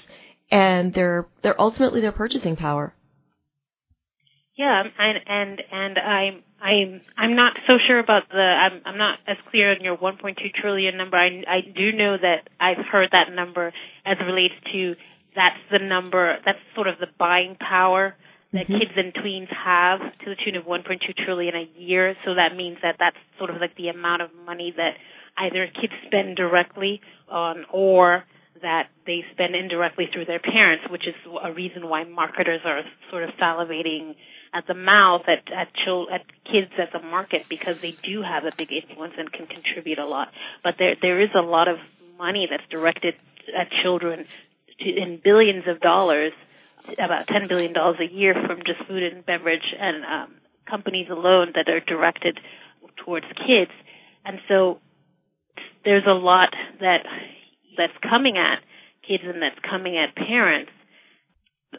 and 0.50 0.94
their 0.94 1.28
their 1.42 1.60
ultimately 1.60 2.00
their 2.00 2.12
purchasing 2.12 2.56
power. 2.56 2.94
Yeah, 4.56 4.82
and 4.98 5.18
and 5.26 5.62
and 5.72 5.98
I'm 5.98 6.42
I'm 6.60 7.00
I'm 7.16 7.36
not 7.36 7.54
so 7.66 7.74
sure 7.86 7.98
about 7.98 8.28
the 8.30 8.38
I'm 8.38 8.80
I'm 8.84 8.98
not 8.98 9.18
as 9.26 9.36
clear 9.50 9.72
on 9.72 9.82
your 9.82 9.96
1.2 9.96 10.36
trillion 10.54 10.96
number. 10.96 11.16
I 11.16 11.42
I 11.46 11.60
do 11.60 11.92
know 11.92 12.16
that 12.16 12.48
I've 12.60 12.84
heard 12.90 13.10
that 13.12 13.32
number 13.34 13.72
as 14.06 14.16
it 14.18 14.24
relates 14.24 14.54
to 14.72 14.94
that's 15.36 15.60
the 15.70 15.78
number 15.78 16.38
that's 16.44 16.58
sort 16.74 16.88
of 16.88 16.98
the 16.98 17.08
buying 17.18 17.56
power 17.56 18.14
that 18.52 18.68
mm-hmm. 18.68 18.78
kids 18.78 18.92
and 18.96 19.12
tweens 19.12 19.48
have 19.52 20.00
to 20.00 20.30
the 20.30 20.36
tune 20.44 20.56
of 20.56 20.64
1.2 20.64 21.00
trillion 21.24 21.54
a 21.54 21.68
year. 21.78 22.14
So 22.24 22.34
that 22.34 22.56
means 22.56 22.78
that 22.82 22.96
that's 22.98 23.16
sort 23.36 23.50
of 23.50 23.56
like 23.60 23.76
the 23.76 23.88
amount 23.88 24.22
of 24.22 24.30
money 24.46 24.72
that 24.76 24.94
either 25.36 25.66
kids 25.66 25.92
spend 26.06 26.36
directly 26.36 27.00
on 27.28 27.64
or 27.72 28.24
that 28.62 28.88
they 29.06 29.24
spend 29.32 29.56
indirectly 29.56 30.06
through 30.12 30.24
their 30.24 30.38
parents, 30.38 30.84
which 30.88 31.06
is 31.06 31.14
a 31.42 31.52
reason 31.52 31.88
why 31.88 32.04
marketers 32.04 32.60
are 32.64 32.82
sort 33.10 33.24
of 33.24 33.30
salivating 33.40 34.14
at 34.54 34.66
the 34.68 34.74
mouth 34.74 35.22
at 35.26 35.52
at, 35.52 35.68
chil- 35.84 36.08
at 36.10 36.22
kids 36.44 36.70
at 36.78 36.92
the 36.92 37.00
market 37.00 37.42
because 37.50 37.76
they 37.82 37.94
do 38.02 38.22
have 38.22 38.44
a 38.44 38.52
big 38.56 38.68
influence 38.72 39.14
and 39.18 39.30
can 39.32 39.46
contribute 39.46 39.98
a 39.98 40.06
lot. 40.06 40.28
But 40.62 40.76
there 40.78 40.94
there 41.02 41.20
is 41.20 41.30
a 41.36 41.42
lot 41.42 41.68
of 41.68 41.78
money 42.16 42.46
that's 42.48 42.66
directed 42.70 43.14
at 43.58 43.68
children 43.82 44.26
to, 44.80 44.88
in 44.88 45.20
billions 45.22 45.64
of 45.66 45.80
dollars, 45.80 46.32
about 46.98 47.26
ten 47.26 47.48
billion 47.48 47.72
dollars 47.72 47.98
a 48.00 48.12
year 48.14 48.34
from 48.46 48.58
just 48.64 48.86
food 48.88 49.02
and 49.02 49.26
beverage 49.26 49.74
and 49.78 50.04
um, 50.04 50.34
companies 50.70 51.08
alone 51.10 51.52
that 51.56 51.68
are 51.68 51.80
directed 51.80 52.38
towards 53.04 53.26
kids. 53.46 53.72
And 54.24 54.38
so 54.48 54.78
there's 55.84 56.06
a 56.06 56.14
lot 56.14 56.54
that 56.80 57.04
that's 57.76 57.92
coming 58.08 58.38
at 58.38 58.62
kids 59.06 59.24
and 59.26 59.42
that's 59.42 59.58
coming 59.68 59.98
at 59.98 60.14
parents 60.14 60.70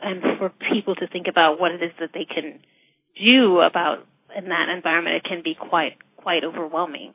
and 0.01 0.21
for 0.37 0.51
people 0.73 0.95
to 0.95 1.07
think 1.07 1.27
about 1.29 1.59
what 1.59 1.71
it 1.71 1.83
is 1.83 1.91
that 1.99 2.09
they 2.13 2.25
can 2.25 2.59
do 3.21 3.59
about 3.59 4.05
in 4.35 4.49
that 4.49 4.69
environment, 4.69 5.17
it 5.17 5.23
can 5.23 5.41
be 5.43 5.55
quite 5.55 5.97
quite 6.17 6.43
overwhelming. 6.43 7.13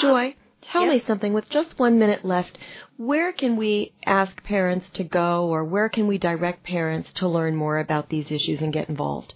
Joy, 0.00 0.26
um, 0.26 0.34
tell 0.72 0.86
me 0.86 1.02
something. 1.06 1.32
With 1.32 1.48
just 1.48 1.78
one 1.78 1.98
minute 1.98 2.24
left, 2.24 2.58
where 2.96 3.32
can 3.32 3.56
we 3.56 3.92
ask 4.04 4.42
parents 4.42 4.86
to 4.94 5.04
go, 5.04 5.48
or 5.48 5.64
where 5.64 5.88
can 5.88 6.06
we 6.06 6.18
direct 6.18 6.64
parents 6.64 7.10
to 7.14 7.28
learn 7.28 7.56
more 7.56 7.78
about 7.78 8.08
these 8.08 8.26
issues 8.30 8.60
and 8.60 8.72
get 8.72 8.88
involved? 8.88 9.34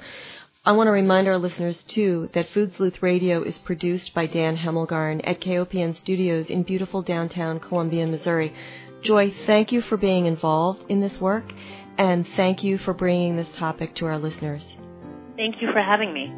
I 0.66 0.72
want 0.72 0.88
to 0.88 0.92
remind 0.92 1.28
our 1.28 1.38
listeners, 1.38 1.84
too, 1.84 2.30
that 2.32 2.48
Food 2.48 2.74
Sleuth 2.78 3.04
Radio 3.04 3.44
is 3.44 3.58
produced 3.58 4.14
by 4.14 4.28
Dan 4.28 4.56
Hemmelgarn 4.56 5.20
at 5.26 5.42
KOPN 5.42 5.98
Studios 5.98 6.46
in 6.46 6.64
beautiful 6.64 7.02
downtown 7.02 7.60
Columbia, 7.60 8.08
Missouri. 8.08 8.54
Joy, 9.02 9.34
thank 9.46 9.74
you 9.74 9.82
for 9.82 9.98
being 9.98 10.26
involved 10.26 10.86
in 10.88 11.02
this 11.02 11.20
work, 11.20 11.52
and 11.98 12.26
thank 12.38 12.64
you 12.64 12.78
for 12.78 12.94
bringing 12.94 13.36
this 13.36 13.50
topic 13.50 13.94
to 13.96 14.06
our 14.06 14.18
listeners. 14.18 14.66
Thank 15.36 15.56
you 15.62 15.68
for 15.74 15.82
having 15.82 16.14
me. 16.14 16.32